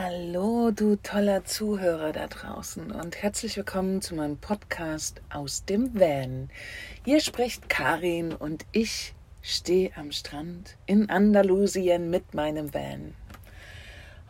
Hallo, 0.00 0.70
du 0.70 0.94
toller 0.94 1.44
Zuhörer 1.44 2.12
da 2.12 2.28
draußen 2.28 2.92
und 2.92 3.20
herzlich 3.20 3.56
willkommen 3.56 4.00
zu 4.00 4.14
meinem 4.14 4.36
Podcast 4.36 5.20
aus 5.28 5.64
dem 5.64 5.98
Van. 5.98 6.50
Hier 7.04 7.18
spricht 7.20 7.68
Karin 7.68 8.32
und 8.32 8.64
ich 8.70 9.14
stehe 9.42 9.90
am 9.96 10.12
Strand 10.12 10.76
in 10.86 11.10
Andalusien 11.10 12.10
mit 12.10 12.32
meinem 12.32 12.72
Van. 12.72 13.12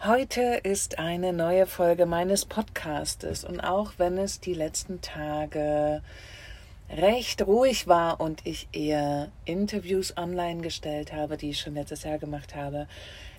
Heute 0.03 0.41
ist 0.41 0.99
eine 0.99 1.35
neue 1.35 1.67
Folge 1.67 2.07
meines 2.07 2.47
Podcastes 2.47 3.45
und 3.45 3.61
auch 3.61 3.93
wenn 3.99 4.17
es 4.17 4.41
die 4.41 4.55
letzten 4.55 5.03
Tage 5.03 6.03
recht 6.91 7.47
ruhig 7.47 7.87
war 7.87 8.21
und 8.21 8.47
ich 8.47 8.69
eher 8.73 9.31
Interviews 9.45 10.17
online 10.17 10.63
gestellt 10.63 11.13
habe, 11.13 11.37
die 11.37 11.51
ich 11.51 11.61
schon 11.61 11.75
letztes 11.75 12.05
Jahr 12.05 12.19
gemacht 12.19 12.55
habe, 12.55 12.89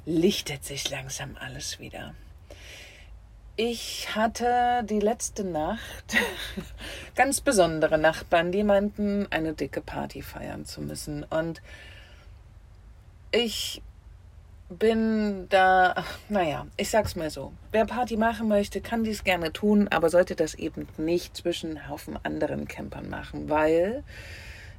lichtet 0.10 0.66
sich 0.66 0.90
langsam 0.90 1.38
alles 1.40 1.80
wieder. 1.80 2.16
Ich 3.56 4.16
hatte 4.16 4.84
die 4.84 5.00
letzte 5.00 5.44
Nacht 5.44 6.18
ganz 7.16 7.42
besondere 7.42 7.98
Nachbarn, 7.98 8.52
die 8.52 8.64
meinten, 8.64 9.28
eine 9.30 9.54
dicke 9.54 9.82
Party 9.82 10.22
feiern 10.22 10.66
zu 10.66 10.82
müssen. 10.82 11.24
Und 11.26 11.62
ich 13.32 13.84
bin 14.70 15.48
da, 15.50 16.04
naja, 16.28 16.66
ich 16.78 16.90
sag's 16.90 17.16
mal 17.16 17.30
so. 17.30 17.54
Wer 17.72 17.86
Party 17.86 18.18
machen 18.18 18.48
möchte, 18.48 18.82
kann 18.82 19.04
dies 19.04 19.24
gerne 19.24 19.54
tun, 19.54 19.90
aber 19.90 20.10
sollte 20.10 20.36
das 20.36 20.56
eben 20.56 20.88
nicht 20.98 21.38
zwischen 21.38 21.88
Haufen 21.88 22.18
anderen 22.24 22.68
Campern 22.68 23.10
machen, 23.10 23.50
weil 23.50 24.04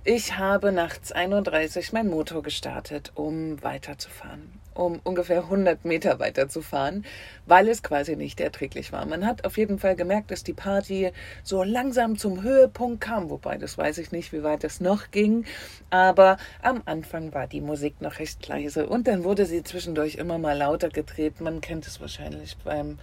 ich 0.03 0.39
habe 0.39 0.73
nachts 0.73 1.13
31 1.13 1.93
mein 1.93 2.09
Motor 2.09 2.43
gestartet, 2.43 3.13
um 3.15 3.63
weiterzufahren, 3.63 4.51
um 4.81 4.99
ungefähr 5.05 5.43
100 5.43 5.85
Meter 5.85 6.19
weiterzufahren, 6.19 7.05
weil 7.47 7.69
es 7.69 7.83
quasi 7.83 8.17
nicht 8.17 8.41
erträglich 8.41 8.93
war. 8.93 9.05
Man 9.05 9.27
hat 9.27 9.45
auf 9.45 9.59
jeden 9.59 9.79
Fall 9.79 9.95
gemerkt, 9.95 10.31
dass 10.31 10.43
die 10.43 10.55
Party 10.55 11.13
so 11.43 11.63
langsam 11.63 12.17
zum 12.17 12.43
Höhepunkt 12.43 13.03
kam, 13.03 13.29
wobei 13.29 13.59
das 13.59 13.77
weiß 13.77 13.99
ich 13.99 14.11
nicht, 14.11 14.33
wie 14.33 14.43
weit 14.43 14.65
es 14.65 14.81
noch 14.81 15.11
ging, 15.11 15.45
aber 15.91 16.39
am 16.63 16.83
Anfang 16.87 17.35
war 17.35 17.47
die 17.47 17.61
Musik 17.61 18.01
noch 18.01 18.19
recht 18.19 18.47
leise 18.49 18.87
und 18.87 19.07
dann 19.07 19.23
wurde 19.23 19.45
sie 19.45 19.63
zwischendurch 19.63 20.15
immer 20.15 20.39
mal 20.39 20.57
lauter 20.57 20.89
gedreht. 20.89 21.41
Man 21.41 21.61
kennt 21.61 21.87
es 21.87 22.01
wahrscheinlich 22.01 22.57
beim 22.65 22.99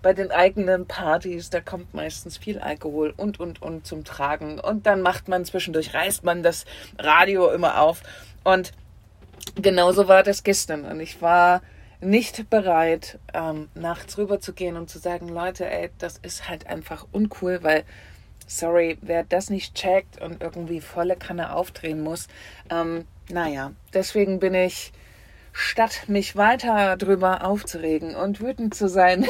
bei 0.00 0.12
den 0.12 0.30
eigenen 0.30 0.86
Partys, 0.86 1.50
da 1.50 1.60
kommt 1.60 1.92
meistens 1.92 2.38
viel 2.38 2.60
Alkohol 2.60 3.12
und, 3.16 3.40
und, 3.40 3.60
und 3.60 3.84
zum 3.84 4.04
Tragen. 4.04 4.60
Und 4.60 4.86
dann 4.86 5.02
macht 5.02 5.26
man 5.26 5.44
zwischendurch, 5.44 5.92
reißt 5.92 6.22
man 6.22 6.44
das 6.44 6.66
Radio 7.00 7.50
immer 7.50 7.80
auf. 7.80 8.04
Und 8.44 8.72
genauso 9.54 10.08
war 10.08 10.22
das 10.22 10.42
gestern. 10.42 10.84
Und 10.84 11.00
ich 11.00 11.20
war 11.22 11.62
nicht 12.00 12.48
bereit, 12.48 13.18
ähm, 13.34 13.68
nachts 13.74 14.18
rüber 14.18 14.40
zu 14.40 14.52
gehen 14.52 14.76
und 14.76 14.88
zu 14.88 14.98
sagen, 14.98 15.28
Leute, 15.28 15.68
ey, 15.68 15.90
das 15.98 16.18
ist 16.18 16.48
halt 16.48 16.66
einfach 16.66 17.06
uncool, 17.12 17.62
weil, 17.62 17.84
sorry, 18.46 18.98
wer 19.02 19.24
das 19.24 19.50
nicht 19.50 19.74
checkt 19.74 20.20
und 20.20 20.42
irgendwie 20.42 20.80
volle 20.80 21.16
Kanne 21.16 21.54
aufdrehen 21.54 22.00
muss, 22.00 22.28
ähm, 22.70 23.04
naja, 23.30 23.72
deswegen 23.92 24.38
bin 24.38 24.54
ich 24.54 24.92
statt 25.52 26.04
mich 26.06 26.36
weiter 26.36 26.96
drüber 26.96 27.44
aufzuregen 27.44 28.14
und 28.14 28.40
wütend 28.40 28.74
zu 28.74 28.88
sein, 28.88 29.26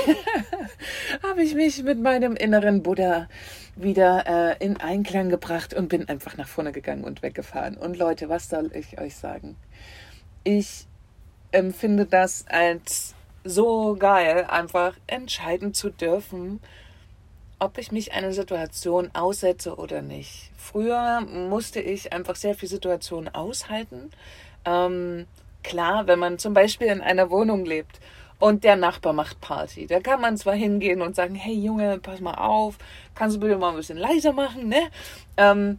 habe 1.22 1.42
ich 1.42 1.54
mich 1.54 1.82
mit 1.82 2.00
meinem 2.00 2.36
inneren 2.36 2.82
Buddha 2.82 3.28
wieder 3.76 4.24
äh, 4.60 4.64
in 4.64 4.78
Einklang 4.78 5.30
gebracht 5.30 5.72
und 5.72 5.88
bin 5.88 6.06
einfach 6.08 6.36
nach 6.36 6.48
vorne 6.48 6.72
gegangen 6.72 7.04
und 7.04 7.22
weggefahren. 7.22 7.76
Und 7.76 7.96
Leute, 7.96 8.28
was 8.28 8.50
soll 8.50 8.70
ich 8.74 9.00
euch 9.00 9.16
sagen? 9.16 9.56
Ich 10.50 10.86
empfinde 11.52 12.06
das 12.06 12.46
als 12.48 13.14
so 13.44 13.96
geil, 13.98 14.46
einfach 14.48 14.94
entscheiden 15.06 15.74
zu 15.74 15.90
dürfen, 15.90 16.60
ob 17.58 17.76
ich 17.76 17.92
mich 17.92 18.14
einer 18.14 18.32
Situation 18.32 19.10
aussetze 19.12 19.76
oder 19.76 20.00
nicht. 20.00 20.50
Früher 20.56 21.20
musste 21.20 21.80
ich 21.82 22.14
einfach 22.14 22.34
sehr 22.34 22.54
viel 22.54 22.68
Situationen 22.70 23.34
aushalten. 23.34 24.10
Ähm, 24.64 25.26
Klar, 25.62 26.06
wenn 26.06 26.18
man 26.18 26.38
zum 26.38 26.54
Beispiel 26.54 26.86
in 26.86 27.02
einer 27.02 27.30
Wohnung 27.30 27.66
lebt 27.66 28.00
und 28.38 28.64
der 28.64 28.76
Nachbar 28.76 29.12
macht 29.12 29.40
Party, 29.40 29.86
da 29.86 30.00
kann 30.00 30.20
man 30.20 30.36
zwar 30.36 30.54
hingehen 30.54 31.02
und 31.02 31.14
sagen, 31.16 31.34
hey 31.34 31.54
Junge, 31.54 31.98
pass 31.98 32.20
mal 32.20 32.36
auf, 32.36 32.78
kannst 33.14 33.36
du 33.36 33.40
bitte 33.40 33.58
mal 33.58 33.70
ein 33.70 33.76
bisschen 33.76 33.98
leiser 33.98 34.32
machen, 34.32 34.68
ne? 34.68 34.88
Ähm, 35.36 35.78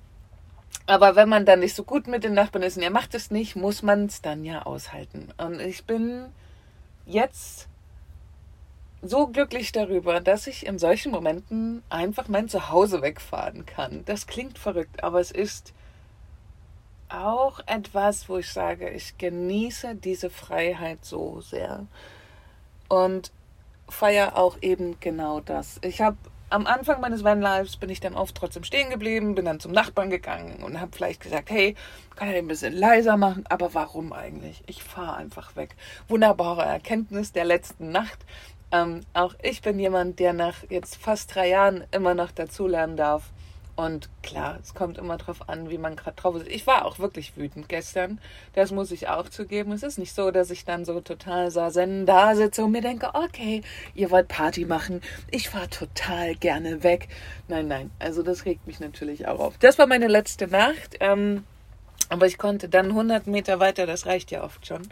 aber 0.85 1.15
wenn 1.15 1.29
man 1.29 1.45
dann 1.45 1.59
nicht 1.59 1.75
so 1.75 1.83
gut 1.83 2.07
mit 2.07 2.23
den 2.23 2.33
Nachbarn 2.33 2.63
ist 2.63 2.77
und 2.77 2.83
er 2.83 2.89
macht 2.89 3.13
es 3.13 3.31
nicht, 3.31 3.55
muss 3.55 3.83
man 3.83 4.05
es 4.05 4.21
dann 4.21 4.43
ja 4.43 4.63
aushalten. 4.63 5.29
Und 5.37 5.59
ich 5.59 5.85
bin 5.85 6.25
jetzt 7.05 7.67
so 9.01 9.27
glücklich 9.27 9.71
darüber, 9.71 10.19
dass 10.19 10.47
ich 10.47 10.65
in 10.65 10.79
solchen 10.79 11.11
Momenten 11.11 11.83
einfach 11.89 12.27
mein 12.27 12.49
Zuhause 12.49 13.01
wegfahren 13.01 13.65
kann. 13.65 14.03
Das 14.05 14.27
klingt 14.27 14.57
verrückt, 14.57 15.03
aber 15.03 15.19
es 15.19 15.31
ist 15.31 15.73
auch 17.09 17.59
etwas, 17.65 18.29
wo 18.29 18.37
ich 18.37 18.51
sage, 18.51 18.89
ich 18.89 19.17
genieße 19.17 19.95
diese 19.95 20.29
Freiheit 20.29 21.03
so 21.03 21.41
sehr 21.41 21.85
und 22.87 23.31
feiere 23.87 24.37
auch 24.37 24.57
eben 24.61 24.99
genau 24.99 25.39
das. 25.39 25.79
Ich 25.81 26.01
habe 26.01 26.17
am 26.49 26.67
Anfang 26.67 27.01
meines 27.01 27.23
Vanlives 27.23 27.77
bin 27.77 27.89
ich 27.89 27.99
dann 27.99 28.15
oft 28.15 28.35
trotzdem 28.35 28.63
stehen 28.63 28.89
geblieben, 28.89 29.35
bin 29.35 29.45
dann 29.45 29.59
zum 29.59 29.71
Nachbarn 29.71 30.09
gegangen 30.09 30.63
und 30.63 30.79
habe 30.79 30.91
vielleicht 30.95 31.21
gesagt, 31.21 31.49
hey, 31.49 31.75
kann 32.15 32.27
er 32.27 32.35
ein 32.35 32.47
bisschen 32.47 32.73
leiser 32.73 33.17
machen? 33.17 33.45
Aber 33.49 33.73
warum 33.73 34.13
eigentlich? 34.13 34.63
Ich 34.67 34.83
fahre 34.83 35.17
einfach 35.17 35.55
weg. 35.55 35.75
Wunderbare 36.07 36.63
Erkenntnis 36.63 37.31
der 37.31 37.45
letzten 37.45 37.91
Nacht. 37.91 38.19
Ähm, 38.71 39.01
auch 39.13 39.35
ich 39.41 39.61
bin 39.61 39.79
jemand, 39.79 40.19
der 40.19 40.33
nach 40.33 40.63
jetzt 40.69 40.95
fast 40.97 41.33
drei 41.33 41.49
Jahren 41.49 41.83
immer 41.91 42.13
noch 42.13 42.31
dazulernen 42.31 42.97
darf 42.97 43.31
und 43.79 44.09
klar, 44.23 44.59
es 44.61 44.73
kommt 44.73 44.97
immer 44.97 45.15
drauf 45.15 45.47
an, 45.47 45.69
wie 45.69 45.77
man 45.77 45.95
gerade 45.95 46.17
drauf 46.17 46.35
ist. 46.35 46.47
Ich 46.49 46.67
war 46.67 46.85
auch 46.85 46.99
wirklich 46.99 47.37
wütend 47.37 47.69
gestern. 47.69 48.19
Das 48.53 48.71
muss 48.71 48.91
ich 48.91 49.07
auch 49.07 49.29
zugeben. 49.29 49.71
Es 49.71 49.83
ist 49.83 49.97
nicht 49.97 50.13
so, 50.13 50.31
dass 50.31 50.51
ich 50.51 50.65
dann 50.65 50.83
so 50.83 50.99
total 50.99 51.49
sazen 51.49 52.05
da 52.05 52.35
sitze 52.35 52.65
und 52.65 52.71
mir 52.71 52.81
denke, 52.81 53.11
okay, 53.13 53.61
ihr 53.95 54.11
wollt 54.11 54.27
Party 54.27 54.65
machen. 54.65 54.99
Ich 55.31 55.47
fahre 55.47 55.69
total 55.69 56.35
gerne 56.35 56.83
weg. 56.83 57.07
Nein, 57.47 57.69
nein. 57.69 57.89
Also 57.99 58.21
das 58.21 58.43
regt 58.43 58.67
mich 58.67 58.81
natürlich 58.81 59.27
auch 59.29 59.39
auf. 59.39 59.57
Das 59.59 59.79
war 59.79 59.87
meine 59.87 60.07
letzte 60.07 60.47
Nacht. 60.47 60.97
Ähm, 60.99 61.45
aber 62.09 62.25
ich 62.27 62.37
konnte 62.37 62.67
dann 62.67 62.87
100 62.87 63.27
Meter 63.27 63.61
weiter, 63.61 63.85
das 63.85 64.05
reicht 64.05 64.29
ja 64.31 64.43
oft 64.43 64.67
schon, 64.67 64.89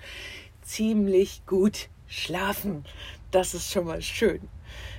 ziemlich 0.62 1.46
gut 1.46 1.90
schlafen. 2.08 2.86
Das 3.32 3.54
ist 3.54 3.70
schon 3.70 3.86
mal 3.86 4.02
schön. 4.02 4.48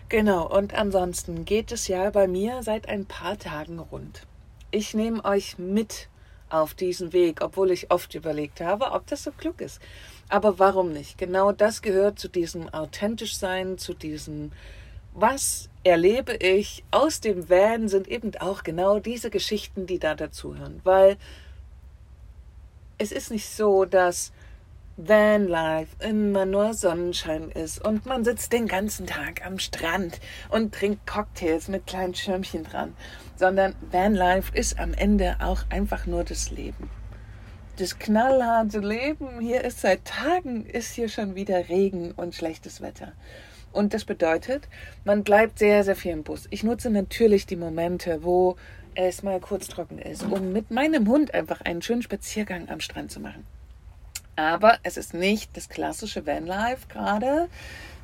Genau, 0.09 0.47
und 0.49 0.73
ansonsten 0.73 1.45
geht 1.45 1.71
es 1.71 1.87
ja 1.87 2.09
bei 2.09 2.27
mir 2.27 2.63
seit 2.63 2.89
ein 2.89 3.05
paar 3.05 3.39
Tagen 3.39 3.79
rund. 3.79 4.23
Ich 4.71 4.95
nehme 4.95 5.23
euch 5.25 5.59
mit 5.59 6.09
auf 6.49 6.73
diesen 6.73 7.13
Weg, 7.13 7.43
obwohl 7.43 7.71
ich 7.71 7.91
oft 7.91 8.15
überlegt 8.15 8.63
habe, 8.63 8.93
ob 8.93 9.07
das 9.07 9.25
so 9.25 9.33
klug 9.33 9.61
ist. 9.61 9.83
Aber 10.31 10.59
warum 10.59 10.93
nicht? 10.93 11.19
Genau 11.19 11.53
das 11.53 11.83
gehört 11.83 12.19
zu 12.19 12.29
diesem 12.29 12.71
authentisch 12.71 13.37
sein, 13.37 13.77
zu 13.77 13.93
diesem 13.93 14.53
was 15.21 15.69
erlebe 15.85 16.35
ich 16.37 16.85
aus 16.91 17.21
dem 17.21 17.49
Van 17.49 17.89
sind 17.89 18.07
eben 18.09 18.33
auch 18.37 18.63
genau 18.63 19.01
diese 19.01 19.31
Geschichten, 19.31 19.87
die 19.87 19.99
da 19.99 20.15
dazuhören, 20.15 20.81
weil 20.85 21.17
es 22.99 23.11
ist 23.11 23.31
nicht 23.31 23.49
so, 23.49 23.85
dass 23.85 24.33
Vanlife 25.01 25.95
immer 26.01 26.45
nur 26.45 26.75
Sonnenschein 26.75 27.53
ist 27.53 27.85
und 27.87 28.05
man 28.05 28.25
sitzt 28.25 28.53
den 28.53 28.67
ganzen 28.67 29.07
Tag 29.07 29.47
am 29.47 29.61
Strand 29.61 30.19
und 30.49 30.75
trinkt 30.75 31.07
Cocktails 31.07 31.69
mit 31.69 31.87
kleinen 31.87 32.17
Schirmchen 32.17 32.65
dran, 32.65 32.97
sondern 33.37 33.77
Vanlife 33.93 34.53
ist 34.53 34.81
am 34.81 34.93
Ende 34.95 35.37
auch 35.39 35.63
einfach 35.71 36.07
nur 36.07 36.25
das 36.25 36.51
Leben. 36.51 36.91
Das 37.77 38.01
knallharte 38.01 38.81
Leben, 38.81 39.39
hier 39.39 39.63
ist 39.63 39.83
seit 39.83 40.05
Tagen, 40.05 40.67
ist 40.67 40.95
hier 40.95 41.09
schon 41.09 41.37
wieder 41.37 41.69
Regen 41.69 42.11
und 42.11 42.35
schlechtes 42.35 42.81
Wetter. 42.81 43.13
Und 43.71 43.95
das 43.95 44.05
bedeutet, 44.05 44.67
man 45.05 45.23
bleibt 45.23 45.61
sehr, 45.61 45.85
sehr 45.85 45.95
viel 45.95 46.11
im 46.11 46.25
Bus. 46.25 46.49
Ich 46.51 46.65
nutze 46.65 46.91
natürlich 46.91 47.47
die 47.47 47.55
Momente, 47.55 48.25
wo 48.25 48.57
es 48.97 49.23
mal 49.23 49.39
kurz 49.39 49.69
trocken 49.69 50.01
ist, 50.01 50.25
um 50.25 50.53
mit 50.53 50.73
meinem 50.73 51.07
Hund 51.07 51.35
einfach 51.35 51.61
einen 51.61 51.83
schönen 51.83 52.03
Spaziergang 52.03 52.69
am 52.69 52.81
Strand 52.81 53.13
zu 53.13 53.21
machen. 53.21 53.47
Aber 54.39 54.79
es 54.85 54.97
ist 54.97 55.15
nicht 55.15 55.57
das 55.57 55.69
klassische 55.69 56.25
Vanlife 56.25 56.87
gerade, 56.89 57.49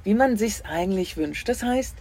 wie 0.02 0.14
man 0.14 0.36
sich 0.36 0.66
eigentlich 0.66 1.16
wünscht. 1.16 1.48
Das 1.48 1.62
heißt, 1.62 1.94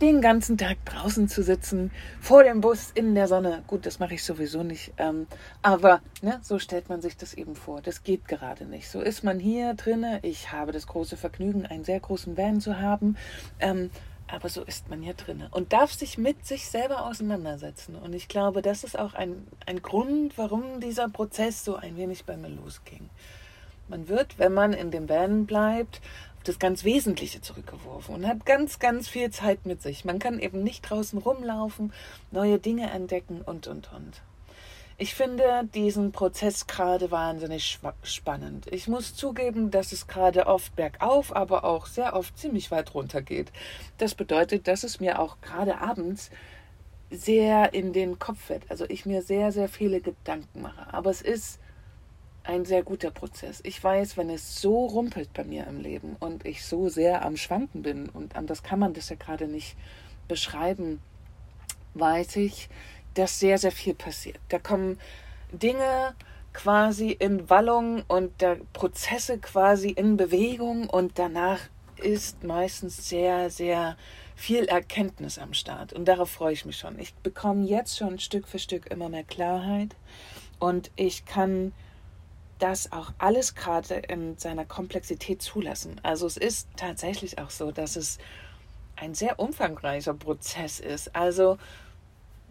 den 0.00 0.22
ganzen 0.22 0.56
Tag 0.56 0.82
draußen 0.86 1.28
zu 1.28 1.42
sitzen, 1.42 1.90
vor 2.18 2.44
dem 2.44 2.62
Bus 2.62 2.90
in 2.94 3.14
der 3.14 3.28
Sonne. 3.28 3.62
Gut, 3.66 3.84
das 3.84 3.98
mache 3.98 4.14
ich 4.14 4.24
sowieso 4.24 4.62
nicht. 4.62 4.94
Ähm, 4.96 5.26
aber 5.60 6.00
ne, 6.22 6.40
so 6.42 6.58
stellt 6.58 6.88
man 6.88 7.02
sich 7.02 7.18
das 7.18 7.34
eben 7.34 7.54
vor. 7.54 7.82
Das 7.82 8.04
geht 8.04 8.26
gerade 8.26 8.64
nicht. 8.64 8.88
So 8.88 9.02
ist 9.02 9.22
man 9.22 9.38
hier 9.38 9.74
drinne. 9.74 10.20
Ich 10.22 10.50
habe 10.50 10.72
das 10.72 10.86
große 10.86 11.18
Vergnügen, 11.18 11.66
einen 11.66 11.84
sehr 11.84 12.00
großen 12.00 12.38
Van 12.38 12.62
zu 12.62 12.80
haben. 12.80 13.18
Ähm, 13.60 13.90
aber 14.28 14.48
so 14.48 14.62
ist 14.62 14.88
man 14.88 15.02
hier 15.02 15.14
drinne 15.14 15.48
und 15.52 15.74
darf 15.74 15.92
sich 15.92 16.16
mit 16.16 16.46
sich 16.46 16.68
selber 16.68 17.04
auseinandersetzen. 17.04 17.96
Und 17.96 18.14
ich 18.14 18.28
glaube, 18.28 18.62
das 18.62 18.82
ist 18.82 18.98
auch 18.98 19.12
ein, 19.12 19.46
ein 19.66 19.82
Grund, 19.82 20.38
warum 20.38 20.80
dieser 20.80 21.10
Prozess 21.10 21.66
so 21.66 21.76
ein 21.76 21.98
wenig 21.98 22.24
bei 22.24 22.38
mir 22.38 22.48
losging. 22.48 23.10
Man 23.88 24.08
wird, 24.08 24.38
wenn 24.38 24.52
man 24.52 24.72
in 24.72 24.90
dem 24.90 25.08
Van 25.08 25.46
bleibt, 25.46 26.00
auf 26.36 26.44
das 26.44 26.58
ganz 26.58 26.84
Wesentliche 26.84 27.40
zurückgeworfen 27.40 28.14
und 28.14 28.26
hat 28.26 28.46
ganz, 28.46 28.78
ganz 28.78 29.08
viel 29.08 29.30
Zeit 29.30 29.66
mit 29.66 29.82
sich. 29.82 30.04
Man 30.04 30.18
kann 30.18 30.38
eben 30.38 30.62
nicht 30.62 30.82
draußen 30.82 31.18
rumlaufen, 31.18 31.92
neue 32.30 32.58
Dinge 32.58 32.90
entdecken 32.90 33.42
und, 33.42 33.66
und, 33.66 33.92
und. 33.92 34.22
Ich 35.00 35.14
finde 35.14 35.62
diesen 35.74 36.10
Prozess 36.10 36.66
gerade 36.66 37.12
wahnsinnig 37.12 37.78
spannend. 38.02 38.66
Ich 38.72 38.88
muss 38.88 39.14
zugeben, 39.14 39.70
dass 39.70 39.92
es 39.92 40.08
gerade 40.08 40.48
oft 40.48 40.74
bergauf, 40.74 41.34
aber 41.34 41.62
auch 41.64 41.86
sehr 41.86 42.16
oft 42.16 42.36
ziemlich 42.36 42.72
weit 42.72 42.94
runter 42.94 43.22
geht. 43.22 43.52
Das 43.98 44.16
bedeutet, 44.16 44.66
dass 44.66 44.82
es 44.82 44.98
mir 44.98 45.20
auch 45.20 45.40
gerade 45.40 45.80
abends 45.80 46.30
sehr 47.10 47.74
in 47.74 47.92
den 47.92 48.18
Kopf 48.18 48.48
wird. 48.48 48.64
Also 48.68 48.86
ich 48.88 49.06
mir 49.06 49.22
sehr, 49.22 49.52
sehr 49.52 49.68
viele 49.68 50.00
Gedanken 50.00 50.62
mache. 50.62 50.92
Aber 50.92 51.10
es 51.10 51.22
ist 51.22 51.60
ein 52.48 52.64
sehr 52.64 52.82
guter 52.82 53.10
Prozess. 53.10 53.60
Ich 53.62 53.84
weiß, 53.84 54.16
wenn 54.16 54.30
es 54.30 54.60
so 54.60 54.86
rumpelt 54.86 55.34
bei 55.34 55.44
mir 55.44 55.66
im 55.66 55.80
Leben 55.80 56.16
und 56.18 56.46
ich 56.46 56.64
so 56.64 56.88
sehr 56.88 57.22
am 57.22 57.36
Schwanken 57.36 57.82
bin 57.82 58.08
und 58.08 58.36
anders 58.36 58.62
kann 58.62 58.78
man 58.78 58.94
das 58.94 59.10
ja 59.10 59.16
gerade 59.16 59.46
nicht 59.46 59.76
beschreiben, 60.28 61.02
weiß 61.92 62.36
ich, 62.36 62.70
dass 63.12 63.38
sehr, 63.38 63.58
sehr 63.58 63.70
viel 63.70 63.94
passiert. 63.94 64.38
Da 64.48 64.58
kommen 64.58 64.98
Dinge 65.52 66.14
quasi 66.54 67.10
in 67.10 67.50
Wallung 67.50 68.02
und 68.08 68.40
der 68.40 68.56
Prozesse 68.72 69.38
quasi 69.38 69.90
in 69.90 70.16
Bewegung 70.16 70.88
und 70.88 71.18
danach 71.18 71.60
ist 71.96 72.44
meistens 72.44 73.10
sehr, 73.10 73.50
sehr 73.50 73.98
viel 74.34 74.64
Erkenntnis 74.64 75.38
am 75.38 75.52
Start. 75.52 75.92
Und 75.92 76.06
darauf 76.06 76.30
freue 76.30 76.54
ich 76.54 76.64
mich 76.64 76.78
schon. 76.78 76.98
Ich 76.98 77.14
bekomme 77.16 77.66
jetzt 77.66 77.98
schon 77.98 78.18
Stück 78.18 78.48
für 78.48 78.58
Stück 78.58 78.90
immer 78.90 79.10
mehr 79.10 79.24
Klarheit 79.24 79.94
und 80.58 80.90
ich 80.96 81.26
kann 81.26 81.74
das 82.58 82.92
auch 82.92 83.12
alles 83.18 83.54
gerade 83.54 83.94
in 83.94 84.36
seiner 84.38 84.64
Komplexität 84.64 85.42
zulassen. 85.42 86.00
Also 86.02 86.26
es 86.26 86.36
ist 86.36 86.68
tatsächlich 86.76 87.38
auch 87.38 87.50
so, 87.50 87.70
dass 87.70 87.96
es 87.96 88.18
ein 88.96 89.14
sehr 89.14 89.38
umfangreicher 89.38 90.14
Prozess 90.14 90.80
ist. 90.80 91.14
Also 91.14 91.58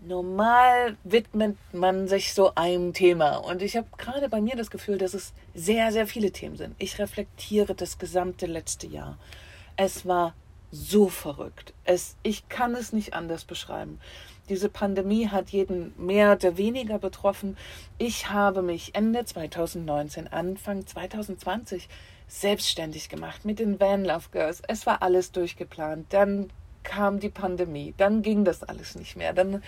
normal 0.05 0.97
widmet 1.03 1.57
man 1.73 2.07
sich 2.07 2.33
so 2.33 2.53
einem 2.55 2.93
Thema. 2.93 3.37
Und 3.37 3.61
ich 3.61 3.75
habe 3.75 3.87
gerade 3.97 4.29
bei 4.29 4.41
mir 4.41 4.55
das 4.55 4.71
Gefühl, 4.71 4.97
dass 4.97 5.13
es 5.13 5.33
sehr, 5.53 5.91
sehr 5.91 6.07
viele 6.07 6.31
Themen 6.31 6.57
sind. 6.57 6.75
Ich 6.79 6.99
reflektiere 6.99 7.75
das 7.75 7.97
gesamte 7.97 8.45
letzte 8.45 8.87
Jahr. 8.87 9.17
Es 9.75 10.05
war 10.05 10.33
so 10.71 11.09
verrückt. 11.09 11.73
Es, 11.83 12.15
ich 12.23 12.49
kann 12.49 12.75
es 12.75 12.93
nicht 12.93 13.13
anders 13.13 13.45
beschreiben. 13.45 13.99
Diese 14.49 14.69
Pandemie 14.69 15.27
hat 15.27 15.49
jeden 15.49 15.93
mehr 15.97 16.33
oder 16.33 16.57
weniger 16.57 16.99
betroffen. 16.99 17.57
Ich 17.97 18.29
habe 18.29 18.61
mich 18.61 18.95
Ende 18.95 19.25
2019, 19.25 20.27
Anfang 20.27 20.87
2020 20.87 21.89
selbstständig 22.27 23.09
gemacht 23.09 23.45
mit 23.45 23.59
den 23.59 23.79
Van 23.79 24.05
Love 24.05 24.29
Girls. 24.31 24.61
Es 24.67 24.85
war 24.85 25.01
alles 25.01 25.31
durchgeplant. 25.31 26.05
Dann 26.09 26.49
kam 26.83 27.19
die 27.19 27.29
Pandemie, 27.29 27.93
dann 27.97 28.21
ging 28.21 28.45
das 28.45 28.63
alles 28.63 28.95
nicht 28.95 29.17
mehr. 29.17 29.33
Dann 29.33 29.61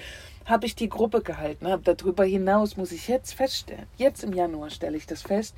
habe 0.45 0.65
ich 0.65 0.75
die 0.75 0.87
Gruppe 0.87 1.21
gehalten. 1.21 1.67
Habe 1.67 1.83
darüber 1.83 2.23
hinaus 2.23 2.77
muss 2.77 2.93
ich 2.93 3.09
jetzt 3.09 3.33
feststellen, 3.33 3.87
jetzt 3.97 4.23
im 4.23 4.31
Januar 4.31 4.69
stelle 4.69 4.95
ich 4.95 5.05
das 5.05 5.23
fest, 5.23 5.55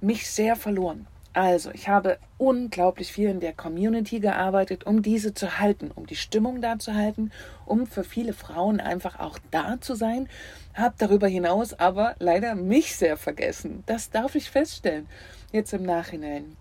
mich 0.00 0.30
sehr 0.30 0.56
verloren. 0.56 1.06
Also, 1.34 1.70
ich 1.70 1.88
habe 1.88 2.18
unglaublich 2.36 3.10
viel 3.10 3.30
in 3.30 3.40
der 3.40 3.54
Community 3.54 4.20
gearbeitet, 4.20 4.84
um 4.84 5.00
diese 5.00 5.32
zu 5.32 5.58
halten, 5.58 5.90
um 5.90 6.06
die 6.06 6.16
Stimmung 6.16 6.60
da 6.60 6.78
zu 6.78 6.94
halten, 6.94 7.30
um 7.64 7.86
für 7.86 8.04
viele 8.04 8.34
Frauen 8.34 8.80
einfach 8.80 9.18
auch 9.18 9.38
da 9.50 9.80
zu 9.80 9.94
sein. 9.94 10.28
Habe 10.74 10.94
darüber 10.98 11.28
hinaus 11.28 11.72
aber 11.72 12.16
leider 12.18 12.54
mich 12.54 12.96
sehr 12.96 13.16
vergessen. 13.16 13.82
Das 13.86 14.10
darf 14.10 14.34
ich 14.34 14.50
feststellen, 14.50 15.08
jetzt 15.52 15.72
im 15.72 15.84
Nachhinein. 15.84 16.56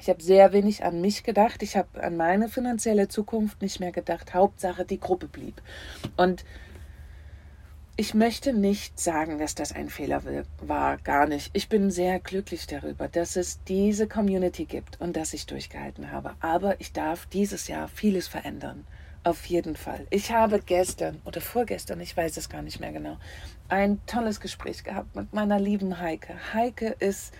Ich 0.00 0.08
habe 0.08 0.22
sehr 0.22 0.52
wenig 0.52 0.82
an 0.82 1.00
mich 1.00 1.22
gedacht. 1.22 1.62
Ich 1.62 1.76
habe 1.76 2.02
an 2.02 2.16
meine 2.16 2.48
finanzielle 2.48 3.08
Zukunft 3.08 3.62
nicht 3.62 3.80
mehr 3.80 3.92
gedacht. 3.92 4.34
Hauptsache, 4.34 4.84
die 4.84 4.98
Gruppe 4.98 5.28
blieb. 5.28 5.60
Und 6.16 6.44
ich 8.00 8.14
möchte 8.14 8.54
nicht 8.54 8.98
sagen, 8.98 9.36
dass 9.36 9.54
das 9.54 9.72
ein 9.72 9.90
Fehler 9.90 10.22
war, 10.62 10.96
gar 10.96 11.26
nicht. 11.26 11.50
Ich 11.52 11.68
bin 11.68 11.90
sehr 11.90 12.18
glücklich 12.18 12.66
darüber, 12.66 13.08
dass 13.08 13.36
es 13.36 13.62
diese 13.64 14.08
Community 14.08 14.64
gibt 14.64 14.98
und 15.02 15.18
dass 15.18 15.34
ich 15.34 15.44
durchgehalten 15.44 16.10
habe. 16.10 16.32
Aber 16.40 16.80
ich 16.80 16.94
darf 16.94 17.26
dieses 17.26 17.68
Jahr 17.68 17.88
vieles 17.88 18.26
verändern. 18.26 18.86
Auf 19.22 19.44
jeden 19.44 19.76
Fall. 19.76 20.06
Ich 20.08 20.32
habe 20.32 20.60
gestern 20.64 21.20
oder 21.26 21.42
vorgestern, 21.42 22.00
ich 22.00 22.16
weiß 22.16 22.38
es 22.38 22.48
gar 22.48 22.62
nicht 22.62 22.80
mehr 22.80 22.92
genau, 22.92 23.18
ein 23.68 24.00
tolles 24.06 24.40
Gespräch 24.40 24.82
gehabt 24.82 25.14
mit 25.14 25.34
meiner 25.34 25.60
lieben 25.60 26.00
Heike. 26.00 26.54
Heike 26.54 26.96
ist 27.00 27.34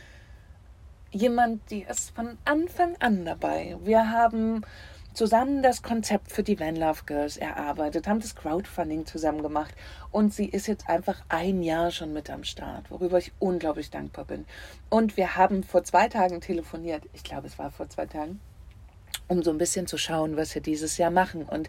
jemand, 1.10 1.70
die 1.70 1.86
ist 1.88 2.14
von 2.14 2.36
Anfang 2.44 2.96
an 2.98 3.24
dabei. 3.24 3.78
Wir 3.82 4.10
haben 4.10 4.60
zusammen 5.12 5.62
das 5.62 5.82
Konzept 5.82 6.30
für 6.30 6.42
die 6.42 6.58
Van 6.58 6.76
Love 6.76 7.02
Girls 7.06 7.36
erarbeitet, 7.36 8.06
haben 8.06 8.20
das 8.20 8.36
Crowdfunding 8.36 9.06
zusammen 9.06 9.42
gemacht 9.42 9.74
und 10.10 10.32
sie 10.32 10.46
ist 10.46 10.66
jetzt 10.66 10.88
einfach 10.88 11.22
ein 11.28 11.62
Jahr 11.62 11.90
schon 11.90 12.12
mit 12.12 12.30
am 12.30 12.44
Start, 12.44 12.90
worüber 12.90 13.18
ich 13.18 13.32
unglaublich 13.38 13.90
dankbar 13.90 14.24
bin. 14.24 14.46
Und 14.88 15.16
wir 15.16 15.36
haben 15.36 15.62
vor 15.62 15.84
zwei 15.84 16.08
Tagen 16.08 16.40
telefoniert, 16.40 17.02
ich 17.12 17.24
glaube 17.24 17.46
es 17.46 17.58
war 17.58 17.70
vor 17.70 17.88
zwei 17.88 18.06
Tagen, 18.06 18.40
um 19.28 19.42
so 19.42 19.50
ein 19.50 19.58
bisschen 19.58 19.86
zu 19.86 19.98
schauen, 19.98 20.36
was 20.36 20.54
wir 20.54 20.62
dieses 20.62 20.96
Jahr 20.96 21.10
machen. 21.10 21.44
Und 21.44 21.68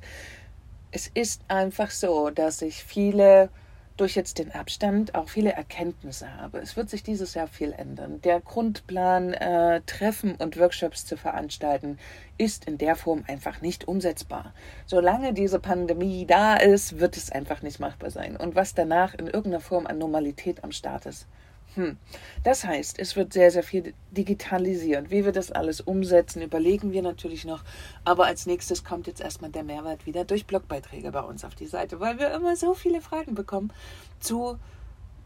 es 0.92 1.08
ist 1.08 1.42
einfach 1.48 1.92
so, 1.92 2.30
dass 2.30 2.62
ich 2.62 2.84
viele 2.84 3.50
durch 3.98 4.16
jetzt 4.16 4.40
den 4.40 4.52
Abstand 4.52 5.16
auch 5.16 5.30
viele 5.30 5.52
Erkenntnisse 5.52 6.36
habe. 6.38 6.60
Es 6.60 6.76
wird 6.76 6.90
sich 6.90 7.04
dieses 7.04 7.34
Jahr 7.34 7.48
viel 7.48 7.72
ändern. 7.72 8.22
Der 8.22 8.40
Grundplan, 8.40 9.34
äh, 9.34 9.82
Treffen 9.86 10.36
und 10.36 10.58
Workshops 10.58 11.06
zu 11.06 11.18
veranstalten, 11.18 12.00
ist 12.38 12.66
in 12.66 12.78
der 12.78 12.96
Form 12.96 13.24
einfach 13.28 13.62
nicht 13.62 13.88
umsetzbar. 13.88 14.54
Solange 14.86 15.34
diese 15.34 15.60
Pandemie 15.60 16.26
da 16.26 16.56
ist, 16.56 17.00
wird 17.00 17.18
es 17.18 17.32
einfach 17.32 17.62
nicht 17.62 17.80
machbar 17.80 18.10
sein. 18.10 18.38
Und 18.38 18.56
was 18.56 18.74
danach 18.74 19.14
in 19.14 19.28
irgendeiner 19.28 19.60
Form 19.60 19.86
an 19.86 19.98
Normalität 19.98 20.64
am 20.64 20.72
Start 20.72 21.06
ist, 21.06 21.28
hm. 21.76 21.98
Das 22.44 22.66
heißt, 22.66 23.00
es 23.00 23.16
wird 23.16 23.32
sehr, 23.32 23.50
sehr 23.50 23.64
viel 23.64 23.94
digitalisiert. 24.12 25.10
Wie 25.10 25.24
wir 25.24 25.32
das 25.32 25.52
alles 25.52 25.80
umsetzen, 25.80 26.42
überlegen 26.42 26.92
wir 26.92 27.02
natürlich 27.02 27.46
noch. 27.46 27.64
Aber 28.04 28.26
als 28.26 28.46
nächstes 28.46 28.84
kommt 28.84 29.08
jetzt 29.08 29.22
erstmal 29.22 29.52
der 29.52 29.64
Mehrwert 29.64 30.06
wieder 30.06 30.26
durch 30.26 30.46
Blogbeiträge 30.46 31.12
bei 31.12 31.22
uns 31.22 31.46
auf 31.46 31.56
die 31.56 31.68
Seite, 31.68 32.00
weil 32.00 32.20
wir 32.20 32.34
immer 32.34 32.56
so 32.56 32.74
viele 32.74 33.00
Fragen 33.00 33.36
bekommen 33.36 33.72
zu 34.20 34.58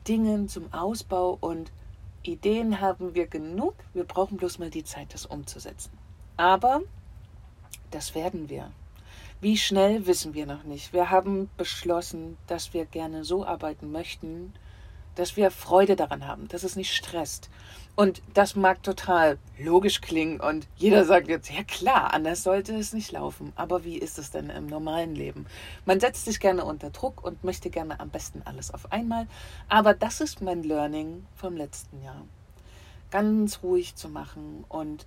Dingen, 0.08 0.48
zum 0.48 0.72
Ausbau 0.72 1.36
und 1.42 1.72
Ideen 2.22 2.80
haben 2.80 3.16
wir 3.16 3.26
genug. 3.28 3.74
Wir 3.94 4.04
brauchen 4.04 4.38
bloß 4.38 4.60
mal 4.60 4.70
die 4.70 4.84
Zeit, 4.84 5.14
das 5.14 5.26
umzusetzen. 5.26 5.92
Aber 6.38 6.82
das 7.90 8.14
werden 8.14 8.50
wir. 8.50 8.72
Wie 9.42 9.58
schnell 9.58 10.06
wissen 10.06 10.34
wir 10.34 10.46
noch 10.46 10.64
nicht. 10.64 10.94
Wir 10.94 11.10
haben 11.10 11.50
beschlossen, 11.58 12.38
dass 12.48 12.74
wir 12.74 12.86
gerne 12.86 13.24
so 13.24 13.46
arbeiten 13.46 13.92
möchten, 13.92 14.54
dass 15.16 15.36
wir 15.38 15.52
Freude 15.52 15.96
daran 15.96 16.28
haben, 16.28 16.48
dass 16.48 16.64
es 16.64 16.76
nicht 16.76 16.94
stresst. 16.94 17.50
Und 17.96 18.22
das 18.34 18.58
mag 18.58 18.84
total 18.84 19.38
logisch 19.58 20.02
klingen 20.02 20.42
und 20.42 20.68
jeder 20.76 21.06
sagt 21.06 21.30
jetzt, 21.30 21.50
ja 21.50 21.64
klar, 21.64 22.14
anders 22.14 22.44
sollte 22.44 22.76
es 22.76 22.92
nicht 22.92 23.14
laufen. 23.14 23.54
Aber 23.56 23.86
wie 23.86 23.98
ist 23.98 24.20
es 24.20 24.32
denn 24.32 24.50
im 24.50 24.68
normalen 24.68 25.16
Leben? 25.16 25.46
Man 25.86 26.02
setzt 26.02 26.26
sich 26.26 26.42
gerne 26.42 26.66
unter 26.66 26.90
Druck 26.90 27.24
und 27.24 27.46
möchte 27.46 27.70
gerne 27.70 28.02
am 28.02 28.10
besten 28.10 28.42
alles 28.44 28.74
auf 28.74 28.92
einmal. 28.92 29.28
Aber 29.70 29.94
das 29.94 30.20
ist 30.20 30.42
mein 30.42 30.64
Learning 30.64 31.26
vom 31.36 31.56
letzten 31.56 32.04
Jahr. 32.04 32.26
Ganz 33.12 33.64
ruhig 33.64 33.96
zu 33.96 34.10
machen 34.10 34.66
und 34.68 35.06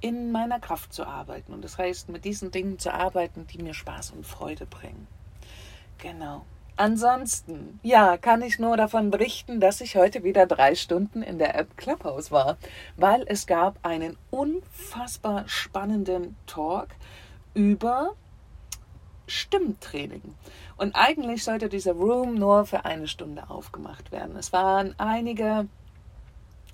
in 0.00 0.32
meiner 0.32 0.58
Kraft 0.58 0.92
zu 0.92 1.06
arbeiten. 1.06 1.52
Und 1.54 1.62
das 1.62 1.78
heißt, 1.78 2.08
mit 2.08 2.24
diesen 2.24 2.50
Dingen 2.50 2.80
zu 2.80 2.92
arbeiten, 2.92 3.46
die 3.46 3.62
mir 3.62 3.74
Spaß 3.74 4.10
und 4.10 4.26
Freude 4.26 4.66
bringen. 4.66 5.06
Genau. 5.98 6.44
Ansonsten, 6.78 7.80
ja, 7.82 8.18
kann 8.18 8.42
ich 8.42 8.58
nur 8.58 8.76
davon 8.76 9.10
berichten, 9.10 9.60
dass 9.60 9.80
ich 9.80 9.96
heute 9.96 10.24
wieder 10.24 10.46
drei 10.46 10.74
Stunden 10.74 11.22
in 11.22 11.38
der 11.38 11.54
App 11.58 11.76
Clubhouse 11.78 12.30
war, 12.30 12.58
weil 12.96 13.24
es 13.28 13.46
gab 13.46 13.78
einen 13.82 14.18
unfassbar 14.30 15.48
spannenden 15.48 16.36
Talk 16.46 16.88
über 17.54 18.14
Stimmtraining. 19.26 20.34
Und 20.76 20.94
eigentlich 20.94 21.44
sollte 21.44 21.70
dieser 21.70 21.92
Room 21.92 22.34
nur 22.34 22.66
für 22.66 22.84
eine 22.84 23.08
Stunde 23.08 23.48
aufgemacht 23.48 24.12
werden. 24.12 24.36
Es 24.36 24.52
waren 24.52 24.94
einige, 24.98 25.66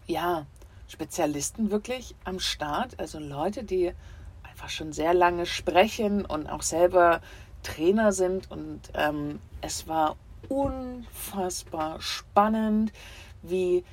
ja, 0.06 0.46
Spezialisten 0.88 1.70
wirklich 1.70 2.16
am 2.24 2.40
Start, 2.40 2.98
also 2.98 3.18
Leute, 3.20 3.62
die 3.62 3.92
einfach 4.42 4.68
schon 4.68 4.92
sehr 4.92 5.14
lange 5.14 5.46
sprechen 5.46 6.26
und 6.26 6.48
auch 6.48 6.62
selber 6.62 7.20
Trainer 7.62 8.12
sind 8.12 8.50
und 8.50 8.80
ähm, 8.94 9.40
es 9.60 9.86
war 9.88 10.16
unfassbar 10.48 12.00
spannend, 12.00 12.92
wie 13.42 13.84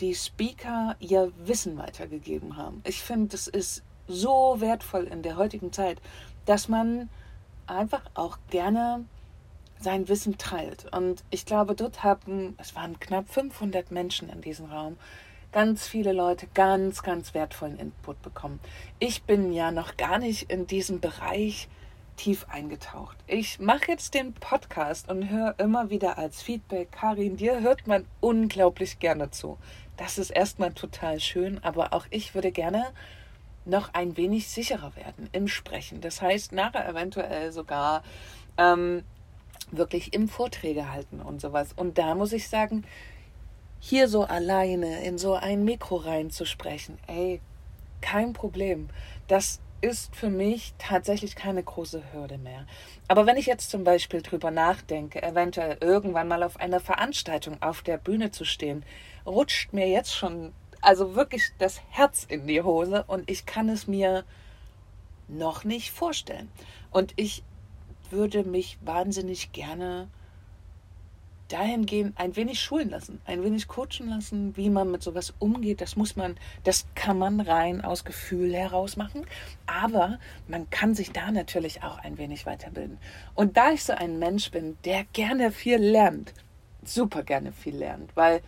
die 0.00 0.14
Speaker 0.14 0.96
ihr 1.00 1.32
Wissen 1.44 1.76
weitergegeben 1.76 2.56
haben. 2.56 2.82
Ich 2.84 3.02
finde, 3.02 3.34
es 3.34 3.48
ist 3.48 3.82
so 4.06 4.56
wertvoll 4.58 5.04
in 5.04 5.22
der 5.22 5.36
heutigen 5.36 5.72
Zeit, 5.72 6.00
dass 6.46 6.68
man 6.68 7.08
einfach 7.66 8.02
auch 8.14 8.38
gerne 8.50 9.04
sein 9.80 10.08
Wissen 10.08 10.38
teilt. 10.38 10.86
Und 10.92 11.22
ich 11.30 11.46
glaube, 11.46 11.74
dort 11.74 12.02
haben, 12.02 12.54
es 12.58 12.74
waren 12.74 12.98
knapp 12.98 13.28
500 13.28 13.90
Menschen 13.90 14.28
in 14.28 14.40
diesem 14.40 14.66
Raum, 14.66 14.96
ganz 15.52 15.86
viele 15.86 16.12
Leute 16.12 16.46
ganz, 16.54 17.02
ganz 17.02 17.34
wertvollen 17.34 17.78
Input 17.78 18.20
bekommen. 18.22 18.60
Ich 18.98 19.22
bin 19.22 19.52
ja 19.52 19.70
noch 19.70 19.96
gar 19.96 20.18
nicht 20.18 20.50
in 20.50 20.66
diesem 20.66 21.00
Bereich 21.00 21.68
tief 22.18 22.46
eingetaucht. 22.50 23.16
Ich 23.26 23.58
mache 23.58 23.92
jetzt 23.92 24.12
den 24.12 24.34
Podcast 24.34 25.08
und 25.08 25.30
höre 25.30 25.54
immer 25.58 25.88
wieder 25.88 26.18
als 26.18 26.42
Feedback, 26.42 26.92
Karin, 26.92 27.38
dir 27.38 27.60
hört 27.60 27.86
man 27.86 28.04
unglaublich 28.20 28.98
gerne 28.98 29.30
zu. 29.30 29.56
Das 29.96 30.18
ist 30.18 30.30
erstmal 30.30 30.74
total 30.74 31.20
schön, 31.20 31.62
aber 31.64 31.94
auch 31.94 32.06
ich 32.10 32.34
würde 32.34 32.52
gerne 32.52 32.92
noch 33.64 33.94
ein 33.94 34.16
wenig 34.16 34.48
sicherer 34.48 34.94
werden 34.96 35.28
im 35.32 35.48
Sprechen. 35.48 36.00
Das 36.00 36.20
heißt, 36.20 36.52
nachher 36.52 36.88
eventuell 36.88 37.52
sogar 37.52 38.02
ähm, 38.56 39.04
wirklich 39.70 40.12
im 40.12 40.28
Vorträge 40.28 40.90
halten 40.92 41.20
und 41.20 41.40
sowas. 41.40 41.72
Und 41.76 41.98
da 41.98 42.14
muss 42.14 42.32
ich 42.32 42.48
sagen, 42.48 42.84
hier 43.80 44.08
so 44.08 44.24
alleine 44.24 45.04
in 45.04 45.18
so 45.18 45.34
ein 45.34 45.64
Mikro 45.64 45.96
reinzusprechen, 45.96 46.98
ey, 47.06 47.40
kein 48.00 48.32
Problem. 48.32 48.88
Das 49.28 49.60
ist 49.80 50.14
für 50.14 50.30
mich 50.30 50.74
tatsächlich 50.78 51.36
keine 51.36 51.62
große 51.62 52.12
Hürde 52.12 52.38
mehr. 52.38 52.66
Aber 53.06 53.26
wenn 53.26 53.36
ich 53.36 53.46
jetzt 53.46 53.70
zum 53.70 53.84
Beispiel 53.84 54.22
drüber 54.22 54.50
nachdenke, 54.50 55.22
eventuell 55.22 55.78
irgendwann 55.80 56.28
mal 56.28 56.42
auf 56.42 56.58
einer 56.58 56.80
Veranstaltung 56.80 57.62
auf 57.62 57.82
der 57.82 57.98
Bühne 57.98 58.30
zu 58.30 58.44
stehen, 58.44 58.84
rutscht 59.24 59.72
mir 59.72 59.88
jetzt 59.88 60.14
schon 60.14 60.52
also 60.80 61.14
wirklich 61.14 61.42
das 61.58 61.80
Herz 61.90 62.24
in 62.28 62.46
die 62.46 62.62
Hose 62.62 63.04
und 63.06 63.30
ich 63.30 63.46
kann 63.46 63.68
es 63.68 63.86
mir 63.86 64.24
noch 65.28 65.64
nicht 65.64 65.90
vorstellen. 65.90 66.50
Und 66.90 67.12
ich 67.16 67.42
würde 68.10 68.44
mich 68.44 68.78
wahnsinnig 68.82 69.52
gerne 69.52 70.08
dahingehend 71.48 72.18
ein 72.18 72.36
wenig 72.36 72.60
schulen 72.60 72.90
lassen, 72.90 73.20
ein 73.24 73.42
wenig 73.42 73.68
coachen 73.68 74.08
lassen, 74.08 74.56
wie 74.56 74.70
man 74.70 74.90
mit 74.90 75.02
sowas 75.02 75.34
umgeht. 75.38 75.80
Das 75.80 75.96
muss 75.96 76.16
man, 76.16 76.36
das 76.64 76.86
kann 76.94 77.18
man 77.18 77.40
rein 77.40 77.82
aus 77.82 78.04
Gefühl 78.04 78.54
heraus 78.54 78.96
machen, 78.96 79.26
aber 79.66 80.18
man 80.46 80.68
kann 80.70 80.94
sich 80.94 81.12
da 81.12 81.30
natürlich 81.30 81.82
auch 81.82 81.98
ein 81.98 82.18
wenig 82.18 82.46
weiterbilden. 82.46 82.98
Und 83.34 83.56
da 83.56 83.72
ich 83.72 83.84
so 83.84 83.94
ein 83.94 84.18
Mensch 84.18 84.50
bin, 84.50 84.76
der 84.84 85.04
gerne 85.12 85.50
viel 85.50 85.78
lernt, 85.78 86.34
super 86.84 87.22
gerne 87.22 87.52
viel 87.52 87.76
lernt, 87.76 88.14
weil 88.14 88.42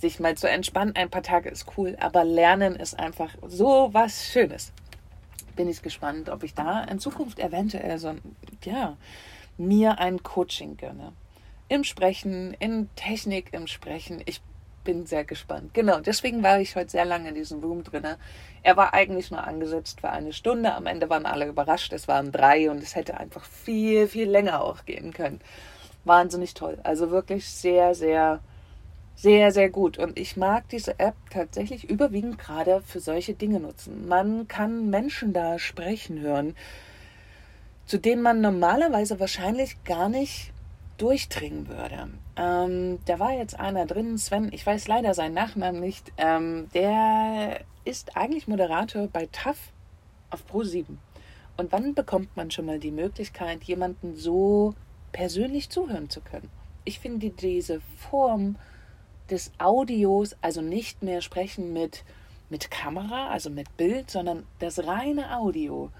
sich 0.00 0.18
mal 0.18 0.36
zu 0.36 0.48
entspannen, 0.48 0.96
ein 0.96 1.10
paar 1.10 1.22
Tage 1.22 1.50
ist 1.50 1.66
cool, 1.76 1.96
aber 2.00 2.24
Lernen 2.24 2.74
ist 2.74 2.98
einfach 2.98 3.34
so 3.46 3.90
was 3.92 4.26
Schönes. 4.26 4.72
Bin 5.56 5.68
ich 5.68 5.82
gespannt, 5.82 6.30
ob 6.30 6.42
ich 6.42 6.54
da 6.54 6.84
in 6.84 6.98
Zukunft 6.98 7.38
eventuell 7.38 7.98
so, 7.98 8.14
ja, 8.64 8.96
mir 9.58 9.98
ein 9.98 10.22
Coaching 10.22 10.78
gönne. 10.78 11.12
Im 11.70 11.84
Sprechen, 11.84 12.52
in 12.58 12.90
Technik 12.96 13.52
im 13.52 13.68
Sprechen. 13.68 14.20
Ich 14.26 14.42
bin 14.82 15.06
sehr 15.06 15.22
gespannt. 15.22 15.72
Genau, 15.72 16.00
deswegen 16.00 16.42
war 16.42 16.58
ich 16.58 16.74
heute 16.74 16.90
sehr 16.90 17.04
lange 17.04 17.28
in 17.28 17.36
diesem 17.36 17.60
Room 17.60 17.84
drin. 17.84 18.02
Er 18.64 18.76
war 18.76 18.92
eigentlich 18.92 19.30
nur 19.30 19.44
angesetzt 19.44 20.00
für 20.00 20.10
eine 20.10 20.32
Stunde. 20.32 20.74
Am 20.74 20.86
Ende 20.86 21.08
waren 21.08 21.26
alle 21.26 21.46
überrascht. 21.46 21.92
Es 21.92 22.08
waren 22.08 22.32
drei 22.32 22.68
und 22.72 22.82
es 22.82 22.96
hätte 22.96 23.18
einfach 23.18 23.44
viel, 23.44 24.08
viel 24.08 24.28
länger 24.28 24.64
auch 24.64 24.84
gehen 24.84 25.12
können. 25.12 25.40
Wahnsinnig 26.04 26.54
toll. 26.54 26.76
Also 26.82 27.12
wirklich 27.12 27.48
sehr, 27.48 27.94
sehr 27.94 28.40
sehr, 29.14 29.52
sehr 29.52 29.70
gut. 29.70 29.96
Und 29.96 30.18
ich 30.18 30.36
mag 30.36 30.68
diese 30.70 30.98
App 30.98 31.14
tatsächlich 31.30 31.88
überwiegend 31.88 32.36
gerade 32.36 32.82
für 32.82 32.98
solche 32.98 33.34
Dinge 33.34 33.60
nutzen. 33.60 34.08
Man 34.08 34.48
kann 34.48 34.90
Menschen 34.90 35.32
da 35.32 35.60
sprechen 35.60 36.18
hören, 36.18 36.56
zu 37.86 37.98
denen 37.98 38.22
man 38.22 38.40
normalerweise 38.40 39.20
wahrscheinlich 39.20 39.84
gar 39.84 40.08
nicht 40.08 40.52
durchdringen 41.00 41.68
würde. 41.68 42.10
Ähm, 42.36 42.98
da 43.06 43.18
war 43.18 43.32
jetzt 43.32 43.58
einer 43.58 43.86
drin, 43.86 44.18
Sven, 44.18 44.52
ich 44.52 44.66
weiß 44.66 44.86
leider 44.86 45.14
seinen 45.14 45.34
Nachnamen 45.34 45.80
nicht, 45.80 46.12
ähm, 46.18 46.68
der 46.74 47.60
ist 47.84 48.16
eigentlich 48.16 48.48
Moderator 48.48 49.06
bei 49.08 49.28
TAF 49.32 49.72
auf 50.30 50.44
Pro7. 50.50 50.84
Und 51.56 51.72
wann 51.72 51.94
bekommt 51.94 52.36
man 52.36 52.50
schon 52.50 52.66
mal 52.66 52.78
die 52.78 52.90
Möglichkeit, 52.90 53.64
jemanden 53.64 54.14
so 54.14 54.74
persönlich 55.12 55.70
zuhören 55.70 56.10
zu 56.10 56.20
können? 56.20 56.50
Ich 56.84 57.00
finde 57.00 57.30
diese 57.30 57.80
Form 57.96 58.56
des 59.30 59.52
Audios, 59.58 60.36
also 60.42 60.60
nicht 60.60 61.02
mehr 61.02 61.22
sprechen 61.22 61.72
mit, 61.72 62.04
mit 62.50 62.70
Kamera, 62.70 63.28
also 63.28 63.48
mit 63.48 63.76
Bild, 63.76 64.10
sondern 64.10 64.46
das 64.58 64.86
reine 64.86 65.36
Audio, 65.36 65.90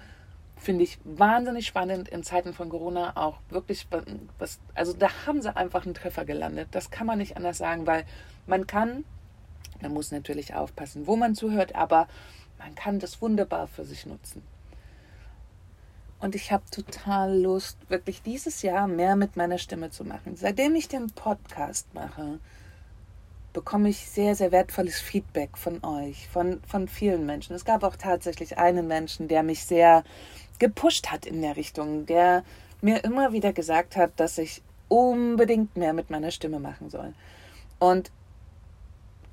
finde 0.61 0.85
ich 0.85 0.99
wahnsinnig 1.05 1.67
spannend 1.67 2.09
in 2.09 2.23
Zeiten 2.23 2.53
von 2.53 2.69
Corona 2.69 3.17
auch 3.17 3.39
wirklich 3.49 3.89
was 4.39 4.61
also 4.75 4.93
da 4.93 5.09
haben 5.27 5.43
sie 5.43 5.55
einfach 5.55 5.85
einen 5.85 5.95
Treffer 5.95 6.25
gelandet. 6.25 6.69
Das 6.73 6.91
kann 6.91 7.07
man 7.07 7.19
nicht 7.19 7.37
anders 7.37 7.59
sagen 7.59 7.87
weil 7.87 8.05
man 8.47 8.67
kann 8.67 9.05
man 9.81 9.93
muss 9.93 10.13
natürlich 10.13 10.55
aufpassen 10.55 11.07
wo 11.07 11.17
man 11.17 11.35
zuhört 11.35 11.75
aber 11.75 12.09
man 12.59 12.75
kann 12.75 12.99
das 12.99 13.23
wunderbar 13.23 13.67
für 13.67 13.85
sich 13.85 14.05
nutzen. 14.07 14.43
Und 16.21 16.35
ich 16.35 16.53
habe 16.53 16.65
total 16.71 17.41
Lust 17.41 17.79
wirklich 17.89 18.21
dieses 18.21 18.61
Jahr 18.61 18.87
mehr 18.87 19.17
mit 19.17 19.37
meiner 19.37 19.57
Stimme 19.57 19.89
zu 19.89 20.05
machen. 20.05 20.37
Seitdem 20.37 20.75
ich 20.75 20.87
den 20.87 21.07
Podcast 21.07 21.95
mache 21.95 22.39
bekomme 23.53 23.89
ich 23.89 24.09
sehr, 24.09 24.35
sehr 24.35 24.53
wertvolles 24.53 25.01
Feedback 25.01 25.57
von 25.57 25.83
euch, 25.83 26.29
von, 26.29 26.61
von 26.67 26.87
vielen 26.87 27.27
Menschen. 27.27 27.57
Es 27.57 27.65
gab 27.65 27.83
auch 27.83 27.97
tatsächlich 27.97 28.59
einen 28.59 28.87
Menschen, 28.87 29.29
der 29.29 29.43
mich 29.43 29.65
sehr 29.65 30.05
gepusht 30.61 31.11
hat 31.11 31.27
in 31.27 31.43
der 31.43 31.57
Richtung, 31.57 32.07
der 32.07 32.45
mir 32.81 33.03
immer 33.03 33.33
wieder 33.33 33.53
gesagt 33.53 33.97
hat, 33.97 34.13
dass 34.21 34.39
ich 34.39 34.63
unbedingt 34.87 35.77
mehr 35.77 35.93
mit 35.93 36.11
meiner 36.11 36.31
Stimme 36.31 36.61
machen 36.61 36.91
soll. 36.91 37.15
Und 37.81 38.13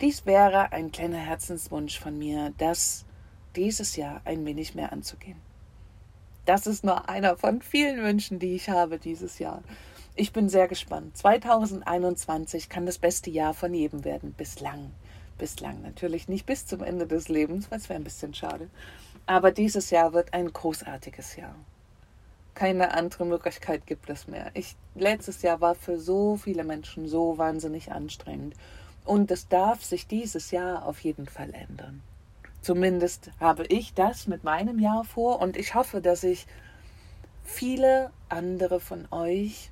dies 0.02 0.26
wäre 0.26 0.72
ein 0.72 0.92
kleiner 0.92 1.18
Herzenswunsch 1.18 2.00
von 2.00 2.18
mir, 2.18 2.54
das 2.58 3.06
dieses 3.56 3.96
Jahr 3.96 4.22
ein 4.26 4.46
wenig 4.46 4.76
mehr 4.76 4.92
anzugehen. 4.92 5.38
Das 6.46 6.66
ist 6.66 6.84
nur 6.84 7.10
einer 7.10 7.36
von 7.36 7.62
vielen 7.62 8.02
Wünschen, 8.04 8.40
die 8.40 8.56
ich 8.56 8.70
habe 8.70 9.00
dieses 9.00 9.40
Jahr. 9.40 9.64
Ich 10.16 10.32
bin 10.32 10.50
sehr 10.50 10.68
gespannt. 10.68 11.18
2021 11.18 12.70
kann 12.70 12.86
das 12.86 12.98
beste 12.98 13.30
Jahr 13.30 13.54
von 13.54 13.74
jedem 13.74 14.06
werden. 14.06 14.34
Bislang. 14.34 14.92
Bislang. 15.38 15.82
Natürlich 15.82 16.28
nicht 16.28 16.46
bis 16.46 16.66
zum 16.66 16.84
Ende 16.84 17.06
des 17.06 17.28
Lebens, 17.28 17.70
weil 17.70 17.80
es 17.80 17.90
wäre 17.90 18.00
ein 18.00 18.04
bisschen 18.04 18.34
schade. 18.34 18.70
Aber 19.28 19.52
dieses 19.52 19.92
Jahr 19.92 20.14
wird 20.14 20.34
ein 20.34 20.52
großartiges 20.52 21.36
Jahr. 21.36 21.56
Keine 22.56 22.94
andere 22.96 23.26
Möglichkeit 23.26 23.86
gibt 23.86 24.10
es 24.10 24.28
mehr. 24.28 24.50
Ich, 24.56 24.76
letztes 24.96 25.44
Jahr 25.44 25.62
war 25.62 25.76
für 25.76 26.00
so 26.00 26.38
viele 26.38 26.64
Menschen 26.64 27.08
so 27.08 27.38
wahnsinnig 27.38 27.92
anstrengend. 27.92 28.56
Und 29.06 29.30
es 29.30 29.48
darf 29.48 29.84
sich 29.84 30.08
dieses 30.08 30.52
Jahr 30.52 30.86
auf 30.86 31.02
jeden 31.02 31.28
Fall 31.28 31.54
ändern. 31.54 32.02
Zumindest 32.62 33.32
habe 33.40 33.66
ich 33.68 33.94
das 33.94 34.28
mit 34.28 34.44
meinem 34.44 34.80
Jahr 34.80 35.04
vor 35.04 35.40
und 35.42 35.56
ich 35.56 35.76
hoffe, 35.76 36.02
dass 36.02 36.24
ich 36.24 36.48
viele 37.44 38.12
andere 38.30 38.80
von 38.80 39.08
euch 39.12 39.72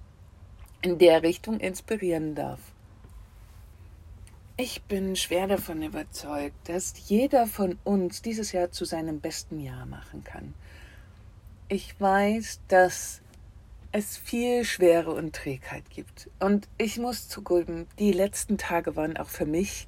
in 0.82 0.98
der 0.98 1.24
Richtung 1.24 1.60
inspirieren 1.60 2.36
darf. 2.36 2.60
Ich 4.58 4.84
bin 4.84 5.18
schwer 5.18 5.48
davon 5.48 5.82
überzeugt, 5.82 6.70
dass 6.70 6.94
jeder 7.10 7.46
von 7.46 7.78
uns 7.84 8.22
dieses 8.22 8.54
Jahr 8.54 8.72
zu 8.72 8.86
seinem 8.86 9.20
besten 9.20 9.60
Jahr 9.60 9.86
machen 9.86 10.24
kann. 10.24 10.54
Ich 11.68 12.00
weiß, 12.00 12.62
dass 12.70 13.22
es 13.92 14.16
viel 14.16 14.64
Schwere 14.64 15.12
und 15.12 15.36
Trägheit 15.36 15.90
gibt. 15.90 16.30
Und 16.40 16.70
ich 16.78 16.98
muss 16.98 17.28
zugeben, 17.28 17.86
die 18.00 18.14
letzten 18.14 18.58
Tage 18.58 18.96
waren 18.96 19.18
auch 19.18 19.28
für 19.28 19.46
mich 19.46 19.88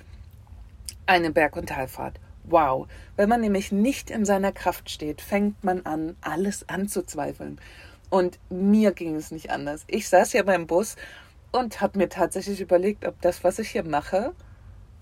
eine 1.06 1.32
Berg- 1.32 1.56
und 1.56 1.70
Talfahrt. 1.70 2.20
Wow. 2.44 2.90
Wenn 3.16 3.30
man 3.30 3.40
nämlich 3.40 3.72
nicht 3.72 4.10
in 4.10 4.26
seiner 4.26 4.52
Kraft 4.52 4.90
steht, 4.90 5.22
fängt 5.22 5.64
man 5.64 5.86
an, 5.86 6.18
alles 6.20 6.68
anzuzweifeln. 6.68 7.62
Und 8.10 8.38
mir 8.50 8.92
ging 8.92 9.16
es 9.16 9.32
nicht 9.32 9.50
anders. 9.50 9.86
Ich 9.88 10.10
saß 10.10 10.34
ja 10.34 10.44
beim 10.44 10.68
Bus 10.68 10.98
und 11.54 11.80
habe 11.80 11.98
mir 11.98 12.10
tatsächlich 12.10 12.60
überlegt, 12.60 13.06
ob 13.06 13.22
das, 13.22 13.46
was 13.46 13.60
ich 13.60 13.70
hier 13.70 13.86
mache, 13.86 14.34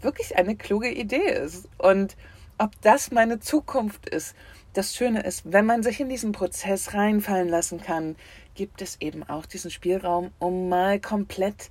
wirklich 0.06 0.38
eine 0.38 0.56
kluge 0.56 0.90
Idee 0.90 1.30
ist 1.44 1.68
und 1.78 2.16
ob 2.58 2.72
das 2.82 3.12
meine 3.12 3.40
Zukunft 3.40 4.08
ist. 4.08 4.36
Das 4.74 4.96
Schöne 4.96 5.22
ist, 5.24 5.44
wenn 5.52 5.66
man 5.66 5.84
sich 5.84 6.00
in 6.00 6.10
diesen 6.10 6.32
Prozess 6.32 6.94
reinfallen 6.94 7.50
lassen 7.50 7.82
kann, 7.82 8.16
gibt 8.56 8.82
es 8.82 9.00
eben 9.02 9.24
auch 9.24 9.46
diesen 9.46 9.72
Spielraum, 9.72 10.32
um 10.40 10.70
mal 10.70 11.00
komplett 11.00 11.70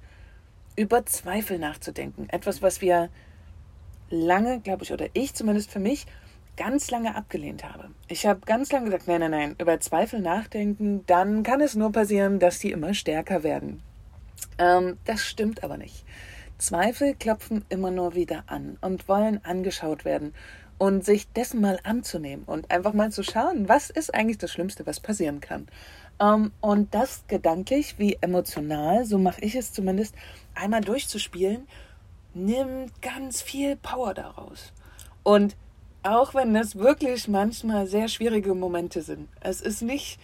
über 0.76 1.06
Zweifel 1.06 1.58
nachzudenken. 1.58 2.28
Etwas, 2.30 2.62
was 2.62 2.80
wir 2.80 3.08
lange, 4.10 4.60
glaube 4.60 4.84
ich, 4.84 4.92
oder 4.92 5.06
ich 5.12 5.34
zumindest 5.34 5.70
für 5.70 5.80
mich 5.80 6.06
ganz 6.56 6.90
lange 6.90 7.14
abgelehnt 7.14 7.64
habe. 7.64 7.90
Ich 8.08 8.26
habe 8.26 8.40
ganz 8.46 8.70
lange 8.70 8.86
gesagt, 8.86 9.08
nein, 9.08 9.20
nein, 9.20 9.30
nein, 9.30 9.56
über 9.58 9.80
Zweifel 9.80 10.20
nachdenken, 10.20 11.04
dann 11.06 11.42
kann 11.42 11.60
es 11.60 11.74
nur 11.74 11.92
passieren, 11.92 12.38
dass 12.38 12.58
die 12.58 12.70
immer 12.70 12.94
stärker 12.94 13.42
werden. 13.42 13.82
Ähm, 14.58 14.98
das 15.04 15.24
stimmt 15.24 15.64
aber 15.64 15.76
nicht. 15.76 16.04
Zweifel 16.58 17.14
klopfen 17.14 17.64
immer 17.68 17.90
nur 17.90 18.14
wieder 18.14 18.44
an 18.46 18.78
und 18.80 19.08
wollen 19.08 19.44
angeschaut 19.44 20.04
werden 20.04 20.34
und 20.78 21.04
sich 21.04 21.28
dessen 21.32 21.60
mal 21.60 21.78
anzunehmen 21.84 22.44
und 22.44 22.70
einfach 22.70 22.92
mal 22.92 23.10
zu 23.10 23.22
schauen, 23.22 23.68
was 23.68 23.90
ist 23.90 24.14
eigentlich 24.14 24.38
das 24.38 24.52
Schlimmste, 24.52 24.86
was 24.86 25.00
passieren 25.00 25.40
kann. 25.40 25.68
Ähm, 26.20 26.52
und 26.60 26.94
das 26.94 27.24
gedanklich 27.28 27.98
wie 27.98 28.18
emotional, 28.20 29.04
so 29.04 29.18
mache 29.18 29.40
ich 29.40 29.54
es 29.54 29.72
zumindest, 29.72 30.14
einmal 30.54 30.80
durchzuspielen 30.80 31.66
nimmt 32.34 33.00
ganz 33.00 33.40
viel 33.40 33.76
Power 33.76 34.12
daraus. 34.12 34.72
Und 35.22 35.56
auch 36.02 36.34
wenn 36.34 36.52
das 36.52 36.76
wirklich 36.76 37.28
manchmal 37.28 37.86
sehr 37.86 38.08
schwierige 38.08 38.54
Momente 38.54 39.02
sind, 39.02 39.28
es 39.40 39.60
ist 39.60 39.82
nicht, 39.82 40.18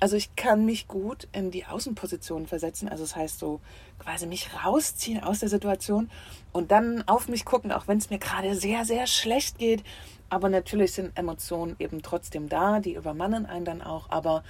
also 0.00 0.16
ich 0.16 0.36
kann 0.36 0.64
mich 0.64 0.88
gut 0.88 1.28
in 1.32 1.50
die 1.50 1.64
Außenposition 1.66 2.46
versetzen, 2.46 2.88
also 2.88 3.04
das 3.04 3.16
heißt 3.16 3.38
so 3.38 3.60
quasi 3.98 4.26
mich 4.26 4.50
rausziehen 4.64 5.22
aus 5.22 5.40
der 5.40 5.48
Situation 5.48 6.10
und 6.52 6.70
dann 6.70 7.06
auf 7.08 7.28
mich 7.28 7.44
gucken, 7.44 7.72
auch 7.72 7.88
wenn 7.88 7.98
es 7.98 8.10
mir 8.10 8.18
gerade 8.18 8.54
sehr, 8.54 8.84
sehr 8.84 9.06
schlecht 9.06 9.58
geht. 9.58 9.82
Aber 10.28 10.48
natürlich 10.48 10.92
sind 10.92 11.16
Emotionen 11.16 11.76
eben 11.78 12.02
trotzdem 12.02 12.48
da, 12.48 12.80
die 12.80 12.94
übermannen 12.94 13.46
einen 13.46 13.64
dann 13.64 13.82
auch, 13.82 14.10
aber 14.10 14.42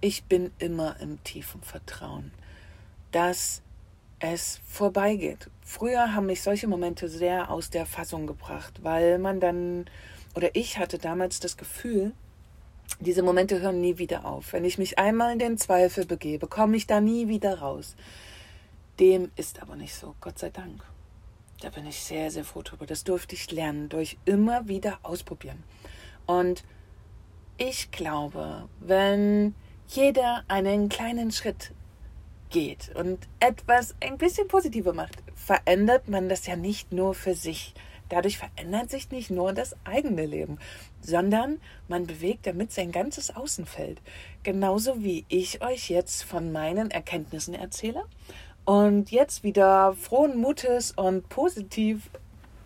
ich 0.00 0.24
bin 0.24 0.50
immer 0.58 1.00
im 1.00 1.22
tiefen 1.24 1.62
Vertrauen, 1.62 2.30
dass 3.10 3.62
es 4.18 4.60
vorbeigeht. 4.68 5.50
Früher 5.62 6.14
haben 6.14 6.26
mich 6.26 6.42
solche 6.42 6.68
Momente 6.68 7.08
sehr 7.08 7.50
aus 7.50 7.70
der 7.70 7.86
Fassung 7.86 8.26
gebracht, 8.26 8.80
weil 8.82 9.18
man 9.18 9.40
dann, 9.40 9.86
oder 10.34 10.54
ich 10.54 10.78
hatte 10.78 10.98
damals 10.98 11.40
das 11.40 11.56
Gefühl, 11.56 12.12
diese 12.98 13.22
Momente 13.22 13.60
hören 13.60 13.80
nie 13.80 13.98
wieder 13.98 14.24
auf. 14.24 14.52
Wenn 14.52 14.64
ich 14.64 14.78
mich 14.78 14.98
einmal 14.98 15.32
in 15.32 15.38
den 15.38 15.58
Zweifel 15.58 16.06
begebe, 16.06 16.46
komme 16.46 16.76
ich 16.76 16.86
da 16.86 17.00
nie 17.00 17.28
wieder 17.28 17.60
raus. 17.60 17.96
Dem 18.98 19.30
ist 19.36 19.62
aber 19.62 19.76
nicht 19.76 19.94
so, 19.94 20.14
Gott 20.20 20.38
sei 20.38 20.50
Dank. 20.50 20.82
Da 21.60 21.70
bin 21.70 21.86
ich 21.86 22.00
sehr, 22.00 22.30
sehr 22.30 22.44
froh 22.44 22.62
drüber. 22.62 22.86
Das 22.86 23.04
durfte 23.04 23.34
ich 23.34 23.50
lernen, 23.50 23.88
durch 23.88 24.18
immer 24.24 24.68
wieder 24.68 24.98
ausprobieren. 25.02 25.62
Und 26.26 26.64
ich 27.58 27.90
glaube, 27.90 28.68
wenn 28.80 29.54
jeder 29.88 30.44
einen 30.48 30.88
kleinen 30.88 31.30
Schritt 31.32 31.72
geht 32.48 32.90
und 32.94 33.28
etwas 33.40 33.94
ein 34.00 34.18
bisschen 34.18 34.48
positiver 34.48 34.92
macht, 34.92 35.22
verändert 35.34 36.08
man 36.08 36.28
das 36.28 36.46
ja 36.46 36.56
nicht 36.56 36.92
nur 36.92 37.14
für 37.14 37.34
sich. 37.34 37.74
Dadurch 38.10 38.38
verändert 38.38 38.90
sich 38.90 39.10
nicht 39.10 39.30
nur 39.30 39.54
das 39.54 39.74
eigene 39.84 40.26
Leben, 40.26 40.58
sondern 41.00 41.60
man 41.88 42.06
bewegt 42.06 42.46
damit 42.46 42.72
sein 42.72 42.92
ganzes 42.92 43.34
Außenfeld. 43.34 44.02
Genauso 44.42 45.02
wie 45.02 45.24
ich 45.28 45.62
euch 45.62 45.88
jetzt 45.88 46.24
von 46.24 46.52
meinen 46.52 46.90
Erkenntnissen 46.90 47.54
erzähle 47.54 48.04
und 48.64 49.10
jetzt 49.10 49.42
wieder 49.42 49.94
frohen 49.94 50.36
Mutes 50.36 50.92
und 50.92 51.28
positiv 51.28 52.10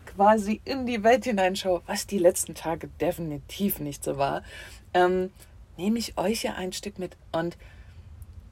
quasi 0.06 0.60
in 0.64 0.86
die 0.86 1.02
Welt 1.02 1.24
hineinschaue, 1.24 1.82
was 1.86 2.06
die 2.06 2.18
letzten 2.18 2.54
Tage 2.54 2.88
definitiv 3.00 3.80
nicht 3.80 4.02
so 4.02 4.16
war, 4.16 4.42
ähm, 4.94 5.30
nehme 5.76 5.98
ich 5.98 6.16
euch 6.16 6.42
ja 6.42 6.54
ein 6.54 6.72
Stück 6.72 6.98
mit 6.98 7.16
und 7.32 7.56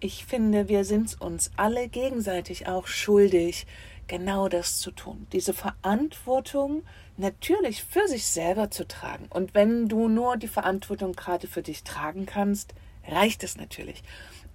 ich 0.01 0.25
finde, 0.25 0.69
wir 0.69 0.85
sind 0.85 1.21
uns 1.21 1.53
alle 1.57 1.89
gegenseitig 1.89 2.67
auch 2.67 2.89
schuldig, 2.89 3.67
genau 4.07 4.49
das 4.49 4.79
zu 4.79 4.91
tun. 4.91 5.27
Diese 5.33 5.55
Verantwortung 5.55 6.83
natürlich 7.17 7.85
für 7.85 8.07
sich 8.09 8.27
selber 8.27 8.71
zu 8.71 8.87
tragen. 8.87 9.27
Und 9.31 9.55
wenn 9.55 9.89
du 9.89 10.09
nur 10.09 10.37
die 10.37 10.49
Verantwortung 10.49 11.13
gerade 11.13 11.47
für 11.47 11.63
dich 11.63 11.85
tragen 11.85 12.27
kannst, 12.27 12.75
reicht 13.07 13.45
es 13.45 13.57
natürlich. 13.57 14.03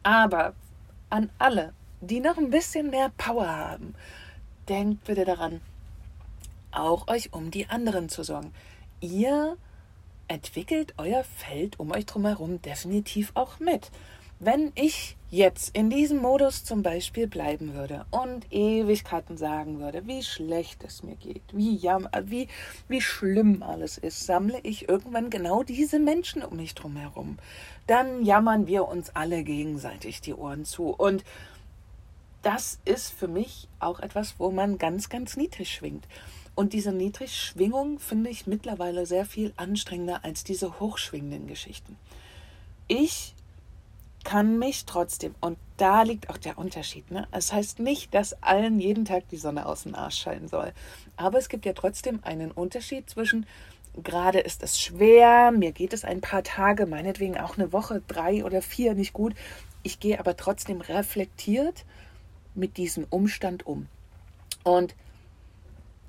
Aber 0.03 0.53
an 1.09 1.29
alle, 1.37 1.73
die 2.01 2.19
noch 2.19 2.37
ein 2.37 2.49
bisschen 2.49 2.89
mehr 2.89 3.11
Power 3.17 3.47
haben, 3.47 3.95
denkt 4.69 5.05
bitte 5.05 5.25
daran, 5.25 5.61
auch 6.71 7.07
euch 7.07 7.33
um 7.33 7.51
die 7.51 7.67
anderen 7.69 8.09
zu 8.09 8.23
sorgen. 8.23 8.53
Ihr 8.99 9.57
entwickelt 10.27 10.93
euer 10.97 11.23
Feld 11.23 11.79
um 11.79 11.91
euch 11.91 12.05
drumherum 12.05 12.61
definitiv 12.61 13.31
auch 13.33 13.59
mit. 13.59 13.91
Wenn 14.39 14.71
ich 14.75 15.17
jetzt 15.31 15.75
in 15.75 15.89
diesem 15.89 16.19
Modus 16.19 16.63
zum 16.63 16.83
Beispiel 16.83 17.25
bleiben 17.25 17.73
würde 17.73 18.05
und 18.11 18.45
Ewigkeiten 18.53 19.35
sagen 19.35 19.79
würde, 19.79 20.05
wie 20.05 20.21
schlecht 20.21 20.83
es 20.83 21.01
mir 21.01 21.15
geht, 21.15 21.41
wie, 21.53 21.75
jam 21.75 22.07
wie, 22.23 22.47
wie 22.87 23.01
schlimm 23.01 23.63
alles 23.63 23.97
ist, 23.97 24.27
sammle 24.27 24.59
ich 24.61 24.87
irgendwann 24.87 25.31
genau 25.31 25.63
diese 25.63 25.97
Menschen 25.97 26.43
um 26.43 26.57
mich 26.57 26.75
drum 26.75 26.95
herum. 26.95 27.39
Dann 27.87 28.23
jammern 28.23 28.67
wir 28.67 28.87
uns 28.87 29.09
alle 29.15 29.43
gegenseitig 29.43 30.21
die 30.21 30.35
Ohren 30.35 30.65
zu. 30.65 30.89
Und 30.89 31.23
das 32.43 32.79
ist 32.85 33.11
für 33.11 33.27
mich 33.27 33.67
auch 33.79 33.99
etwas, 33.99 34.35
wo 34.37 34.51
man 34.51 34.77
ganz, 34.77 35.09
ganz 35.09 35.35
niedrig 35.35 35.73
schwingt. 35.73 36.07
Und 36.53 36.73
diese 36.73 36.91
Niedrigschwingung 36.91 37.97
finde 37.97 38.29
ich 38.29 38.45
mittlerweile 38.45 39.07
sehr 39.07 39.25
viel 39.25 39.51
anstrengender 39.57 40.23
als 40.23 40.43
diese 40.43 40.79
hochschwingenden 40.79 41.47
Geschichten. 41.47 41.97
Ich 42.87 43.33
kann 44.27 44.59
mich 44.59 44.83
trotzdem, 44.83 45.35
und 45.39 45.57
da 45.77 46.01
liegt 46.01 46.29
auch 46.29 46.35
der 46.35 46.57
Unterschied, 46.57 47.09
ne? 47.11 47.29
Es 47.31 47.53
heißt 47.53 47.79
nicht, 47.79 48.13
dass 48.13 48.43
allen 48.43 48.81
jeden 48.81 49.05
Tag 49.05 49.29
die 49.29 49.37
Sonne 49.37 49.65
aus 49.65 49.83
dem 49.83 49.95
Arsch 49.95 50.17
scheinen 50.17 50.49
soll. 50.49 50.73
Aber 51.15 51.37
es 51.37 51.47
gibt 51.47 51.65
ja 51.65 51.71
trotzdem 51.71 52.19
einen 52.23 52.51
Unterschied 52.51 53.09
zwischen, 53.09 53.45
gerade 54.03 54.39
ist 54.39 54.63
es 54.63 54.81
schwer, 54.81 55.51
mir 55.51 55.71
geht 55.71 55.93
es 55.93 56.03
ein 56.03 56.19
paar 56.19 56.43
Tage, 56.43 56.85
meinetwegen 56.87 57.37
auch 57.37 57.57
eine 57.57 57.71
Woche, 57.71 58.01
drei 58.05 58.43
oder 58.43 58.61
vier 58.61 58.95
nicht 58.95 59.13
gut. 59.13 59.33
Ich 59.81 60.01
gehe 60.01 60.19
aber 60.19 60.35
trotzdem 60.35 60.81
reflektiert 60.81 61.85
mit 62.53 62.75
diesem 62.75 63.05
Umstand 63.09 63.65
um. 63.65 63.87
Und 64.65 64.93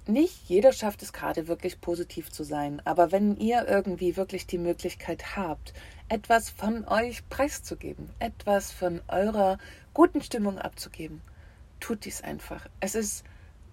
nicht 0.09 0.49
jeder 0.49 0.73
schafft 0.73 1.03
es 1.03 1.13
gerade 1.13 1.47
wirklich 1.47 1.81
positiv 1.81 2.33
zu 2.33 2.43
sein, 2.43 2.83
aber 2.85 3.13
wenn 3.13 3.37
ihr 3.37 3.69
irgendwie 3.69 4.17
wirklich 4.17 4.49
die 4.49 4.59
Möglichkeit 4.59 5.37
habt, 5.37 5.73
etwas 6.09 6.51
von 6.51 6.87
euch 6.87 7.29
preiszugeben, 7.29 8.11
etwas 8.19 8.73
von 8.73 9.01
eurer 9.09 9.59
guten 9.95 10.23
Stimmung 10.23 10.59
abzugeben. 10.59 11.21
Tut 11.81 12.05
dies 12.05 12.23
einfach. 12.23 12.67
Es 12.81 12.95
ist 12.95 13.25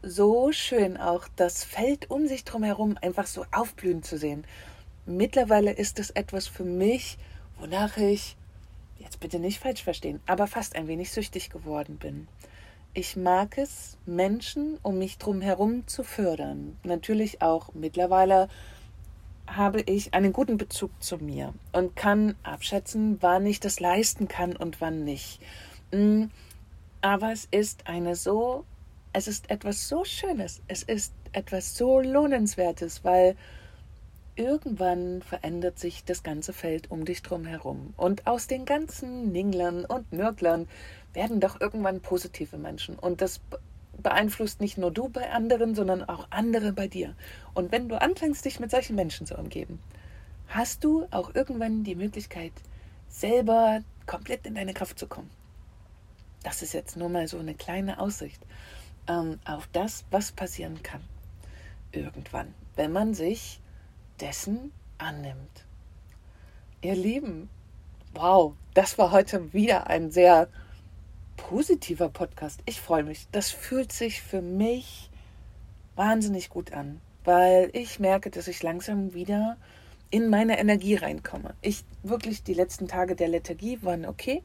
so 0.02 0.52
schön, 0.52 0.98
auch 0.98 1.28
das 1.36 1.64
Feld 1.64 2.10
um 2.12 2.28
sich 2.28 2.44
drumherum 2.44 2.98
einfach 3.02 3.28
so 3.28 3.46
aufblühen 3.52 4.04
zu 4.04 4.18
sehen. 4.18 4.46
Mittlerweile 5.06 5.72
ist 5.72 6.00
es 6.00 6.12
etwas 6.12 6.48
für 6.48 6.64
mich, 6.64 7.18
wonach 7.60 7.98
ich, 7.98 8.36
jetzt 9.00 9.20
bitte 9.20 9.40
nicht 9.40 9.60
falsch 9.60 9.84
verstehen, 9.84 10.20
aber 10.26 10.48
fast 10.48 10.76
ein 10.76 10.88
wenig 10.88 11.12
süchtig 11.12 11.50
geworden 11.50 11.98
bin. 11.98 12.28
Ich 12.94 13.16
mag 13.16 13.58
es, 13.58 13.98
Menschen 14.06 14.78
um 14.82 14.98
mich 14.98 15.18
drumherum 15.18 15.86
zu 15.88 16.04
fördern. 16.04 16.78
Natürlich 16.84 17.42
auch 17.42 17.74
mittlerweile 17.74 18.48
habe 19.48 19.82
ich 19.82 20.14
einen 20.14 20.34
guten 20.34 20.58
Bezug 20.58 20.92
zu 21.02 21.18
mir 21.18 21.54
und 21.72 21.96
kann 21.96 22.36
abschätzen, 22.44 23.18
wann 23.22 23.46
ich 23.46 23.60
das 23.60 23.80
leisten 23.80 24.28
kann 24.28 24.56
und 24.56 24.82
wann 24.82 25.04
nicht. 25.04 25.40
Mm, 25.92 26.26
aber 27.02 27.32
es 27.32 27.48
ist 27.52 27.88
eine 27.88 28.16
so, 28.16 28.66
es 29.14 29.28
ist 29.28 29.50
etwas 29.50 29.88
so 29.88 30.04
Schönes, 30.04 30.62
es 30.68 30.84
ist 30.84 31.14
etwas 31.32 31.76
so 31.78 32.00
Lohnenswertes, 32.00 33.04
weil 33.04 33.36
irgendwann 34.36 35.22
verändert 35.22 35.80
sich 35.80 36.04
das 36.04 36.24
ganze 36.24 36.54
Feld 36.54 36.92
um 36.92 37.06
dich 37.06 37.22
drum 37.22 37.46
herum. 37.46 37.94
Und 37.98 38.28
aus 38.28 38.48
den 38.48 38.66
ganzen 38.66 39.32
Ninglern 39.32 39.86
und 39.86 40.12
Nörglern 40.12 40.68
werden 41.14 41.40
doch 41.40 41.62
irgendwann 41.62 42.02
positive 42.02 42.58
Menschen. 42.58 43.00
Und 43.00 43.22
das 43.22 43.40
beeinflusst 44.02 44.62
nicht 44.62 44.78
nur 44.78 44.92
du 44.92 45.10
bei 45.10 45.32
anderen, 45.32 45.76
sondern 45.76 46.04
auch 46.04 46.28
andere 46.30 46.74
bei 46.74 46.88
dir. 46.88 47.16
Und 47.54 47.72
wenn 47.72 47.90
du 47.90 48.00
anfängst, 48.00 48.46
dich 48.46 48.60
mit 48.60 48.72
solchen 48.72 48.96
Menschen 48.96 49.26
zu 49.26 49.38
umgeben, 49.38 49.80
hast 50.48 50.84
du 50.84 51.08
auch 51.12 51.34
irgendwann 51.34 51.84
die 51.84 51.96
Möglichkeit, 51.96 52.54
selber 53.10 53.82
komplett 54.06 54.46
in 54.46 54.56
deine 54.56 54.74
Kraft 54.74 55.00
zu 55.00 55.08
kommen. 55.08 55.30
Das 56.44 56.62
ist 56.62 56.74
jetzt 56.74 56.98
nur 56.98 57.10
mal 57.10 57.28
so 57.28 57.40
eine 57.40 57.56
kleine 57.56 58.00
Aussicht 58.00 58.42
ähm, 59.08 59.40
auf 59.46 59.68
das, 59.72 60.06
was 60.12 60.32
passieren 60.32 60.84
kann. 60.84 61.02
Irgendwann, 61.92 62.54
wenn 62.76 62.92
man 62.92 63.14
sich 63.14 63.60
dessen 64.20 64.72
annimmt. 64.98 65.66
Ihr 66.82 66.96
Lieben, 66.96 67.50
wow, 68.14 68.54
das 68.74 68.98
war 68.98 69.12
heute 69.12 69.54
wieder 69.54 69.88
ein 69.88 70.12
sehr 70.12 70.48
positiver 71.38 72.10
Podcast. 72.10 72.62
Ich 72.66 72.82
freue 72.82 73.04
mich. 73.04 73.28
Das 73.32 73.52
fühlt 73.52 73.92
sich 73.92 74.22
für 74.22 74.42
mich 74.42 75.10
wahnsinnig 75.96 76.50
gut 76.50 76.74
an, 76.74 77.02
weil 77.24 77.70
ich 77.74 78.00
merke, 78.00 78.30
dass 78.30 78.48
ich 78.48 78.62
langsam 78.64 79.14
wieder 79.14 79.58
in 80.10 80.30
meine 80.30 80.60
Energie 80.60 80.96
reinkomme. 80.96 81.56
Ich 81.62 81.84
wirklich 82.04 82.44
die 82.44 82.54
letzten 82.54 82.88
Tage 82.88 83.16
der 83.16 83.28
Lethargie 83.28 83.80
waren 83.82 84.06
okay, 84.06 84.44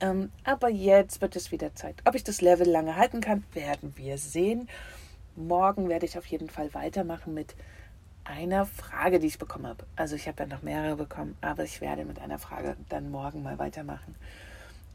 ähm, 0.00 0.30
aber 0.44 0.68
jetzt 0.68 1.20
wird 1.20 1.36
es 1.36 1.52
wieder 1.52 1.74
Zeit. 1.74 1.96
Ob 2.04 2.14
ich 2.14 2.24
das 2.24 2.40
Level 2.40 2.68
lange 2.68 2.96
halten 2.96 3.20
kann, 3.20 3.44
werden 3.52 3.94
wir 3.96 4.18
sehen. 4.18 4.68
Morgen 5.36 5.88
werde 5.88 6.06
ich 6.06 6.18
auf 6.18 6.26
jeden 6.26 6.50
Fall 6.50 6.74
weitermachen 6.74 7.34
mit 7.34 7.54
einer 8.24 8.66
Frage, 8.66 9.18
die 9.18 9.28
ich 9.28 9.38
bekommen 9.38 9.66
habe. 9.66 9.86
Also 9.96 10.14
ich 10.14 10.28
habe 10.28 10.42
ja 10.42 10.48
noch 10.48 10.62
mehrere 10.62 10.96
bekommen, 10.96 11.36
aber 11.40 11.64
ich 11.64 11.80
werde 11.80 12.04
mit 12.04 12.20
einer 12.20 12.38
Frage 12.38 12.76
dann 12.88 13.10
morgen 13.10 13.42
mal 13.42 13.58
weitermachen. 13.58 14.14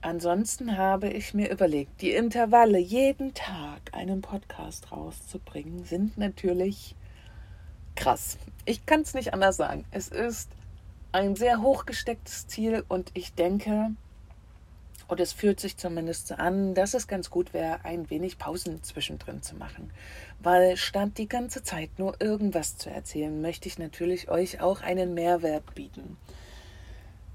Ansonsten 0.04 0.78
habe 0.78 1.08
ich 1.08 1.34
mir 1.34 1.50
überlegt, 1.50 2.02
die 2.02 2.12
Intervalle, 2.12 2.78
jeden 2.78 3.34
Tag 3.34 3.80
einen 3.94 4.22
Podcast 4.22 4.92
rauszubringen, 4.92 5.86
sind 5.86 6.18
natürlich 6.18 6.94
krass. 7.96 8.38
Ich 8.66 8.86
kann 8.86 9.02
es 9.02 9.14
nicht 9.14 9.34
anders 9.34 9.56
sagen. 9.56 9.86
Es 9.92 10.10
ist 10.10 10.50
ein 11.14 11.38
sehr 11.38 11.62
hochgestecktes 11.62 12.48
Ziel 12.48 12.84
und 12.90 13.12
ich 13.14 13.34
denke, 13.34 13.92
Und 15.08 15.20
es 15.20 15.34
fühlt 15.34 15.60
sich 15.60 15.78
zumindest 15.78 16.28
so 16.28 16.36
an, 16.36 16.74
dass 16.74 16.94
es 16.94 17.08
ganz 17.08 17.30
gut 17.30 17.54
wäre, 17.54 17.84
ein 17.84 18.10
wenig 18.10 18.38
Pausen 18.38 18.82
zwischendrin 18.84 19.42
zu 19.42 19.56
machen. 19.56 19.92
Weil 20.40 20.78
statt 20.78 21.12
die 21.18 21.28
ganze 21.28 21.62
Zeit 21.62 21.90
nur 21.98 22.20
irgendwas 22.22 22.78
zu 22.78 22.90
erzählen, 22.90 23.42
möchte 23.42 23.68
ich 23.68 23.78
natürlich 23.78 24.30
euch 24.30 24.62
auch 24.62 24.82
einen 24.82 25.14
Mehrwert 25.14 25.76
bieten. 25.76 26.18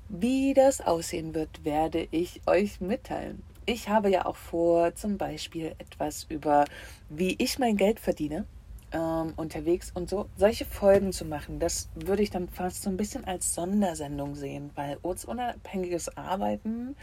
Wie 0.08 0.54
das 0.54 0.80
aussehen 0.80 1.34
wird, 1.34 1.64
werde 1.64 2.08
ich 2.10 2.40
euch 2.46 2.80
mitteilen. 2.80 3.42
Ich 3.66 3.88
habe 3.88 4.08
ja 4.10 4.24
auch 4.24 4.36
vor, 4.36 4.94
zum 4.94 5.18
Beispiel 5.18 5.74
etwas 5.78 6.24
über, 6.30 6.64
wie 7.10 7.36
ich 7.38 7.58
mein 7.58 7.76
Geld 7.76 8.00
verdiene 8.00 8.46
ähm, 8.92 9.34
unterwegs 9.36 9.90
und 9.94 10.08
so 10.08 10.26
solche 10.36 10.64
Folgen 10.64 11.12
zu 11.12 11.24
machen, 11.24 11.58
das 11.58 11.88
würde 11.94 12.22
ich 12.22 12.30
dann 12.30 12.48
fast 12.48 12.82
so 12.82 12.90
ein 12.90 12.96
bisschen 12.96 13.24
als 13.26 13.54
Sondersendung 13.54 14.34
sehen, 14.34 14.70
weil 14.74 14.96
ortsunabhängiges 15.02 16.16
Arbeiten, 16.16 16.96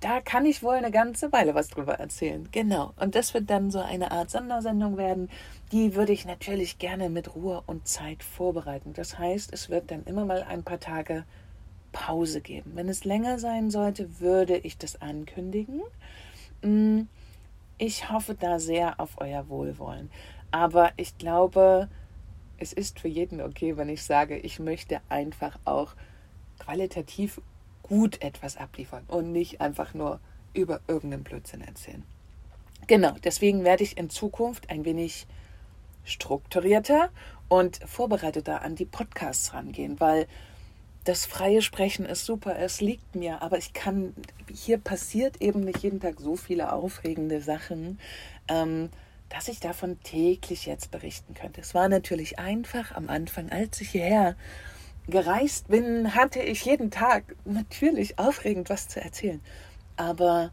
da 0.00 0.20
kann 0.20 0.44
ich 0.44 0.62
wohl 0.62 0.74
eine 0.74 0.90
ganze 0.90 1.32
Weile 1.32 1.54
was 1.54 1.68
drüber 1.68 1.94
erzählen. 1.94 2.46
Genau. 2.52 2.92
Und 2.96 3.14
das 3.14 3.32
wird 3.32 3.48
dann 3.48 3.70
so 3.70 3.78
eine 3.78 4.10
Art 4.10 4.30
Sondersendung 4.30 4.98
werden. 4.98 5.30
Die 5.72 5.94
würde 5.94 6.12
ich 6.12 6.26
natürlich 6.26 6.78
gerne 6.78 7.08
mit 7.08 7.34
Ruhe 7.34 7.62
und 7.66 7.88
Zeit 7.88 8.22
vorbereiten. 8.22 8.92
Das 8.92 9.18
heißt, 9.18 9.50
es 9.50 9.70
wird 9.70 9.90
dann 9.90 10.04
immer 10.04 10.26
mal 10.26 10.42
ein 10.42 10.62
paar 10.62 10.80
Tage 10.80 11.24
Pause 11.94 12.40
geben. 12.40 12.72
Wenn 12.74 12.88
es 12.88 13.04
länger 13.04 13.38
sein 13.38 13.70
sollte, 13.70 14.20
würde 14.20 14.58
ich 14.58 14.76
das 14.76 15.00
ankündigen. 15.00 15.80
Mm, 16.60 17.02
ich 17.78 18.10
hoffe 18.10 18.34
da 18.34 18.58
sehr 18.58 19.00
auf 19.00 19.12
euer 19.18 19.48
Wohlwollen. 19.48 20.10
Aber 20.50 20.92
ich 20.96 21.16
glaube, 21.16 21.88
es 22.58 22.72
ist 22.72 22.98
für 22.98 23.08
jeden 23.08 23.40
okay, 23.40 23.76
wenn 23.76 23.88
ich 23.88 24.02
sage, 24.02 24.36
ich 24.36 24.58
möchte 24.58 25.00
einfach 25.08 25.56
auch 25.64 25.94
qualitativ 26.58 27.40
gut 27.82 28.20
etwas 28.22 28.56
abliefern 28.56 29.04
und 29.06 29.30
nicht 29.30 29.60
einfach 29.60 29.94
nur 29.94 30.18
über 30.52 30.80
irgendeinen 30.88 31.22
Blödsinn 31.22 31.60
erzählen. 31.60 32.02
Genau, 32.88 33.12
deswegen 33.22 33.62
werde 33.62 33.84
ich 33.84 33.96
in 33.96 34.10
Zukunft 34.10 34.68
ein 34.68 34.84
wenig 34.84 35.26
strukturierter 36.04 37.10
und 37.48 37.78
vorbereiteter 37.86 38.62
an 38.62 38.74
die 38.74 38.84
Podcasts 38.84 39.54
rangehen, 39.54 40.00
weil 40.00 40.26
das 41.04 41.26
freie 41.26 41.62
Sprechen 41.62 42.06
ist 42.06 42.24
super, 42.24 42.58
es 42.58 42.80
liegt 42.80 43.14
mir, 43.14 43.42
aber 43.42 43.58
ich 43.58 43.72
kann, 43.72 44.14
hier 44.50 44.78
passiert 44.78 45.40
eben 45.42 45.60
nicht 45.60 45.82
jeden 45.82 46.00
Tag 46.00 46.18
so 46.18 46.36
viele 46.36 46.72
aufregende 46.72 47.40
Sachen. 47.40 47.98
Ähm, 48.48 48.90
dass 49.28 49.48
ich 49.48 49.58
davon 49.58 50.00
täglich 50.02 50.66
jetzt 50.66 50.90
berichten 50.90 51.34
könnte. 51.34 51.60
Es 51.60 51.74
war 51.74 51.88
natürlich 51.88 52.38
einfach 52.38 52.94
am 52.94 53.08
Anfang, 53.08 53.50
als 53.50 53.80
ich 53.80 53.90
hierher 53.90 54.36
gereist 55.08 55.68
bin, 55.68 56.14
hatte 56.14 56.40
ich 56.40 56.64
jeden 56.64 56.90
Tag 56.90 57.34
natürlich 57.44 58.18
aufregend 58.18 58.70
was 58.70 58.86
zu 58.88 59.00
erzählen. 59.00 59.40
Aber 59.96 60.52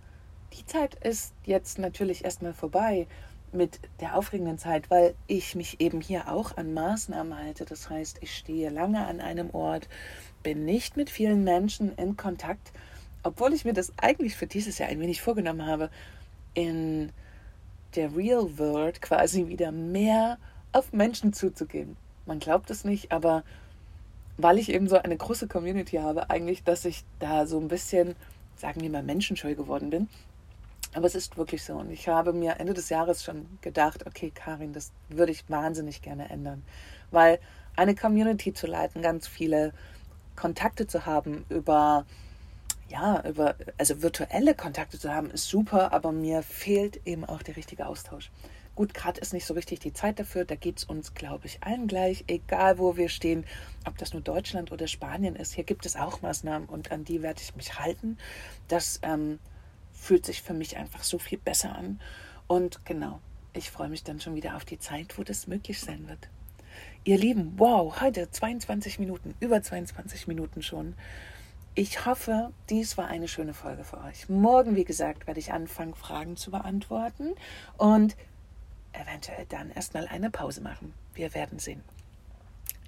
die 0.54 0.66
Zeit 0.66 0.96
ist 0.96 1.34
jetzt 1.46 1.80
natürlich 1.80 2.26
erstmal 2.26 2.54
vorbei 2.54 3.08
mit 3.54 3.80
der 4.00 4.16
aufregenden 4.16 4.58
Zeit, 4.58 4.90
weil 4.90 5.14
ich 5.28 5.56
mich 5.56 5.80
eben 5.80 6.02
hier 6.02 6.32
auch 6.32 6.58
an 6.58 6.74
Maßnahmen 6.74 7.38
halte. 7.38 7.66
Das 7.66 7.90
heißt, 7.90 8.18
ich 8.22 8.36
stehe 8.36 8.70
lange 8.70 9.06
an 9.06 9.20
einem 9.20 9.50
Ort, 9.52 9.88
bin 10.44 10.66
nicht 10.66 10.98
mit 10.98 11.10
vielen 11.10 11.44
Menschen 11.44 11.96
in 11.96 12.18
Kontakt, 12.18 12.72
obwohl 13.24 13.54
ich 13.54 13.66
mir 13.66 13.74
das 13.74 13.94
eigentlich 13.98 14.36
für 14.36 14.48
dieses 14.48 14.78
Jahr 14.78 14.90
ein 14.90 15.00
wenig 15.00 15.22
vorgenommen 15.22 15.66
habe, 15.66 15.90
in 16.54 17.12
der 17.96 18.16
Real 18.16 18.58
World 18.58 19.02
quasi 19.02 19.48
wieder 19.48 19.72
mehr 19.72 20.38
auf 20.72 20.94
Menschen 20.94 21.34
zuzugehen. 21.34 21.98
Man 22.26 22.40
glaubt 22.40 22.70
es 22.70 22.86
nicht, 22.86 23.12
aber 23.12 23.44
weil 24.38 24.58
ich 24.58 24.70
eben 24.70 24.88
so 24.88 24.98
eine 24.98 25.18
große 25.18 25.48
Community 25.48 25.98
habe, 25.98 26.30
eigentlich, 26.30 26.64
dass 26.64 26.86
ich 26.86 27.04
da 27.20 27.46
so 27.46 27.60
ein 27.60 27.68
bisschen, 27.68 28.16
sagen 28.56 28.82
wir 28.82 28.90
mal, 28.90 29.04
menschenscheu 29.04 29.56
geworden 29.56 29.90
bin. 29.90 30.08
Aber 30.94 31.06
es 31.06 31.16
ist 31.16 31.38
wirklich 31.38 31.64
so. 31.64 31.76
Und 31.76 31.92
ich 31.92 32.08
habe 32.08 32.34
mir 32.34 32.60
Ende 32.60 32.74
des 32.74 32.90
Jahres 32.90 33.24
schon 33.24 33.46
gedacht, 33.62 34.06
okay, 34.06 34.32
Karin, 34.34 34.74
das 34.74 34.92
würde 35.10 35.32
ich 35.32 35.50
wahnsinnig 35.50 36.02
gerne 36.02 36.30
ändern. 36.30 36.64
Weil 37.12 37.40
eine 37.76 37.96
Community 37.96 38.54
zu 38.54 38.68
leiten, 38.68 39.02
ganz 39.02 39.28
viele 39.28 39.74
Kontakte 40.42 40.88
zu 40.88 41.06
haben 41.06 41.46
über 41.50 42.06
ja, 42.90 43.24
über, 43.26 43.56
also 43.78 44.02
virtuelle 44.02 44.54
Kontakte 44.54 45.00
zu 45.00 45.14
haben, 45.14 45.30
ist 45.30 45.48
super, 45.48 45.94
aber 45.94 46.12
mir 46.12 46.42
fehlt 46.42 47.00
eben 47.06 47.24
auch 47.24 47.42
der 47.42 47.56
richtige 47.56 47.86
Austausch. 47.86 48.32
Gut, 48.76 48.94
gerade 48.94 49.22
ist 49.22 49.34
nicht 49.34 49.46
so 49.46 49.54
richtig 49.54 49.80
die 49.80 49.94
Zeit 49.94 50.20
dafür. 50.20 50.44
Da 50.44 50.56
geht 50.56 50.80
es 50.80 50.84
uns, 50.84 51.14
glaube 51.14 51.46
ich, 51.46 51.64
allen 51.64 51.88
gleich, 51.88 52.26
egal 52.28 52.80
wo 52.80 52.98
wir 52.98 53.08
stehen, 53.08 53.46
ob 53.88 53.98
das 53.98 54.14
nur 54.14 54.22
Deutschland 54.22 54.72
oder 54.72 54.88
Spanien 54.88 55.36
ist. 55.36 55.54
Hier 55.54 55.64
gibt 55.64 55.86
es 55.86 55.96
auch 55.96 56.22
Maßnahmen 56.22 56.68
und 56.68 56.92
an 56.92 57.06
die 57.06 57.22
werde 57.22 57.42
ich 57.42 57.56
mich 57.56 57.80
halten. 57.80 58.18
Das 58.68 59.00
ähm, 59.04 59.40
fühlt 59.94 60.26
sich 60.26 60.42
für 60.42 60.54
mich 60.54 60.76
einfach 60.76 61.04
so 61.04 61.20
viel 61.20 61.38
besser 61.38 61.76
an. 61.76 62.02
Und 62.48 62.84
genau, 62.84 63.22
ich 63.54 63.70
freue 63.70 63.90
mich 63.90 64.04
dann 64.04 64.20
schon 64.20 64.36
wieder 64.36 64.56
auf 64.58 64.66
die 64.66 64.80
Zeit, 64.80 65.18
wo 65.18 65.24
das 65.24 65.48
möglich 65.48 65.80
sein 65.80 66.08
wird. 66.10 66.30
Ihr 67.04 67.18
Lieben, 67.18 67.54
wow, 67.58 68.00
heute 68.02 68.30
22 68.30 69.00
Minuten, 69.00 69.34
über 69.40 69.62
22 69.62 70.28
Minuten 70.28 70.62
schon. 70.62 70.96
Ich 71.74 72.06
hoffe, 72.06 72.52
dies 72.70 72.98
war 72.98 73.08
eine 73.08 73.28
schöne 73.28 73.54
Folge 73.54 73.84
für 73.84 74.02
euch. 74.02 74.28
Morgen, 74.30 74.76
wie 74.76 74.84
gesagt, 74.84 75.26
werde 75.26 75.40
ich 75.40 75.54
anfangen, 75.54 75.96
Fragen 75.96 76.36
zu 76.36 76.52
beantworten 76.52 77.34
und 77.78 78.18
eventuell 78.94 79.46
dann 79.48 79.72
erstmal 79.72 80.08
eine 80.08 80.30
Pause 80.30 80.62
machen. 80.62 80.94
Wir 81.14 81.34
werden 81.34 81.60
sehen. 81.60 81.82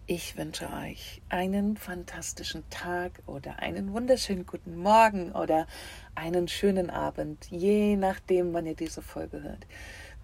Ich 0.05 0.35
wünsche 0.35 0.69
euch 0.69 1.21
einen 1.29 1.77
fantastischen 1.77 2.69
Tag 2.69 3.13
oder 3.25 3.59
einen 3.59 3.93
wunderschönen 3.93 4.45
guten 4.45 4.75
Morgen 4.75 5.31
oder 5.31 5.65
einen 6.13 6.49
schönen 6.49 6.89
Abend, 6.89 7.47
je 7.49 7.95
nachdem, 7.95 8.53
wann 8.53 8.65
ihr 8.65 8.75
diese 8.75 9.01
Folge 9.01 9.41
hört. 9.41 9.65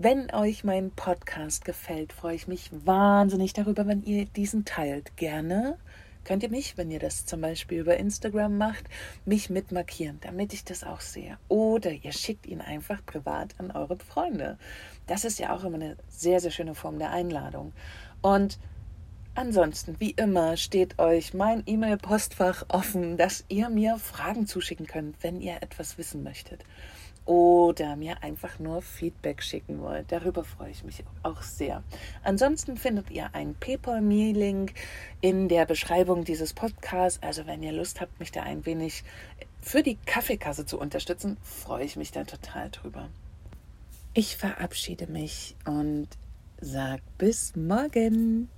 Wenn 0.02 0.34
euch 0.34 0.64
mein 0.64 0.92
Podcast 0.92 1.66
gefällt, 1.66 2.14
freue 2.14 2.36
ich 2.36 2.48
mich 2.48 2.70
wahnsinnig 2.72 3.52
darüber, 3.52 3.86
wenn 3.86 4.02
ihr 4.02 4.24
diesen 4.24 4.64
teilt. 4.64 5.18
Gerne 5.18 5.78
könnt 6.24 6.42
ihr 6.42 6.50
mich, 6.50 6.78
wenn 6.78 6.90
ihr 6.90 7.00
das 7.00 7.26
zum 7.26 7.42
Beispiel 7.42 7.80
über 7.80 7.98
Instagram 7.98 8.58
macht, 8.58 8.86
mich 9.26 9.50
mitmarkieren, 9.50 10.18
damit 10.22 10.54
ich 10.54 10.64
das 10.64 10.86
auch 10.86 11.02
sehe. 11.02 11.38
Oder 11.50 11.92
ihr 11.92 12.14
schickt 12.14 12.46
ihn 12.46 12.62
einfach 12.62 13.06
privat 13.06 13.56
an 13.58 13.72
eure 13.72 13.98
Freunde. 13.98 14.58
Das 15.06 15.26
ist 15.26 15.38
ja 15.38 15.54
auch 15.54 15.66
immer 15.66 15.76
eine 15.76 15.98
sehr, 16.08 16.40
sehr 16.40 16.52
schöne 16.52 16.76
Form 16.76 16.98
der 16.98 17.12
Einladung. 17.12 17.74
Und 18.22 18.58
Ansonsten, 19.36 19.96
wie 20.00 20.12
immer, 20.12 20.58
steht 20.58 21.00
euch 21.00 21.34
mein 21.34 21.64
E-Mail-Postfach 21.66 22.66
offen, 22.68 23.16
dass 23.16 23.46
ihr 23.48 23.70
mir 23.70 23.98
Fragen 23.98 24.48
zuschicken 24.48 24.86
könnt, 24.88 25.22
wenn 25.24 25.40
ihr 25.40 25.62
etwas 25.62 25.98
wissen 25.98 26.24
möchtet 26.24 26.66
oder 27.30 27.96
mir 27.96 28.24
einfach 28.24 28.58
nur 28.58 28.82
Feedback 28.82 29.44
schicken 29.44 29.82
wollt. 29.82 30.12
Darüber 30.12 30.44
freue 30.44 30.72
ich 30.72 30.84
mich 30.84 31.04
auch 31.22 31.44
sehr. 31.44 31.84
Ansonsten 32.24 32.76
findet 32.76 33.12
ihr 33.12 33.36
einen 33.36 33.54
PayPal-Me-Link 33.54 34.74
in 35.22 35.48
der 35.48 35.68
Beschreibung 35.68 36.26
dieses 36.26 36.54
Podcasts. 36.54 37.22
Also 37.22 37.46
wenn 37.46 37.62
ihr 37.62 37.72
Lust 37.72 38.02
habt, 38.02 38.20
mich 38.20 38.32
da 38.32 38.42
ein 38.42 38.66
wenig 38.66 39.04
für 39.62 39.84
die 39.84 40.00
Kaffeekasse 40.08 40.66
zu 40.66 40.80
unterstützen, 40.80 41.38
freue 41.44 41.86
ich 41.86 41.98
mich 41.98 42.12
da 42.12 42.24
total 42.24 42.72
drüber. 42.72 43.10
Ich 44.16 44.36
verabschiede 44.36 45.06
mich 45.06 45.56
und 45.66 46.08
sage 46.60 47.04
bis 47.20 47.56
morgen. 47.56 48.50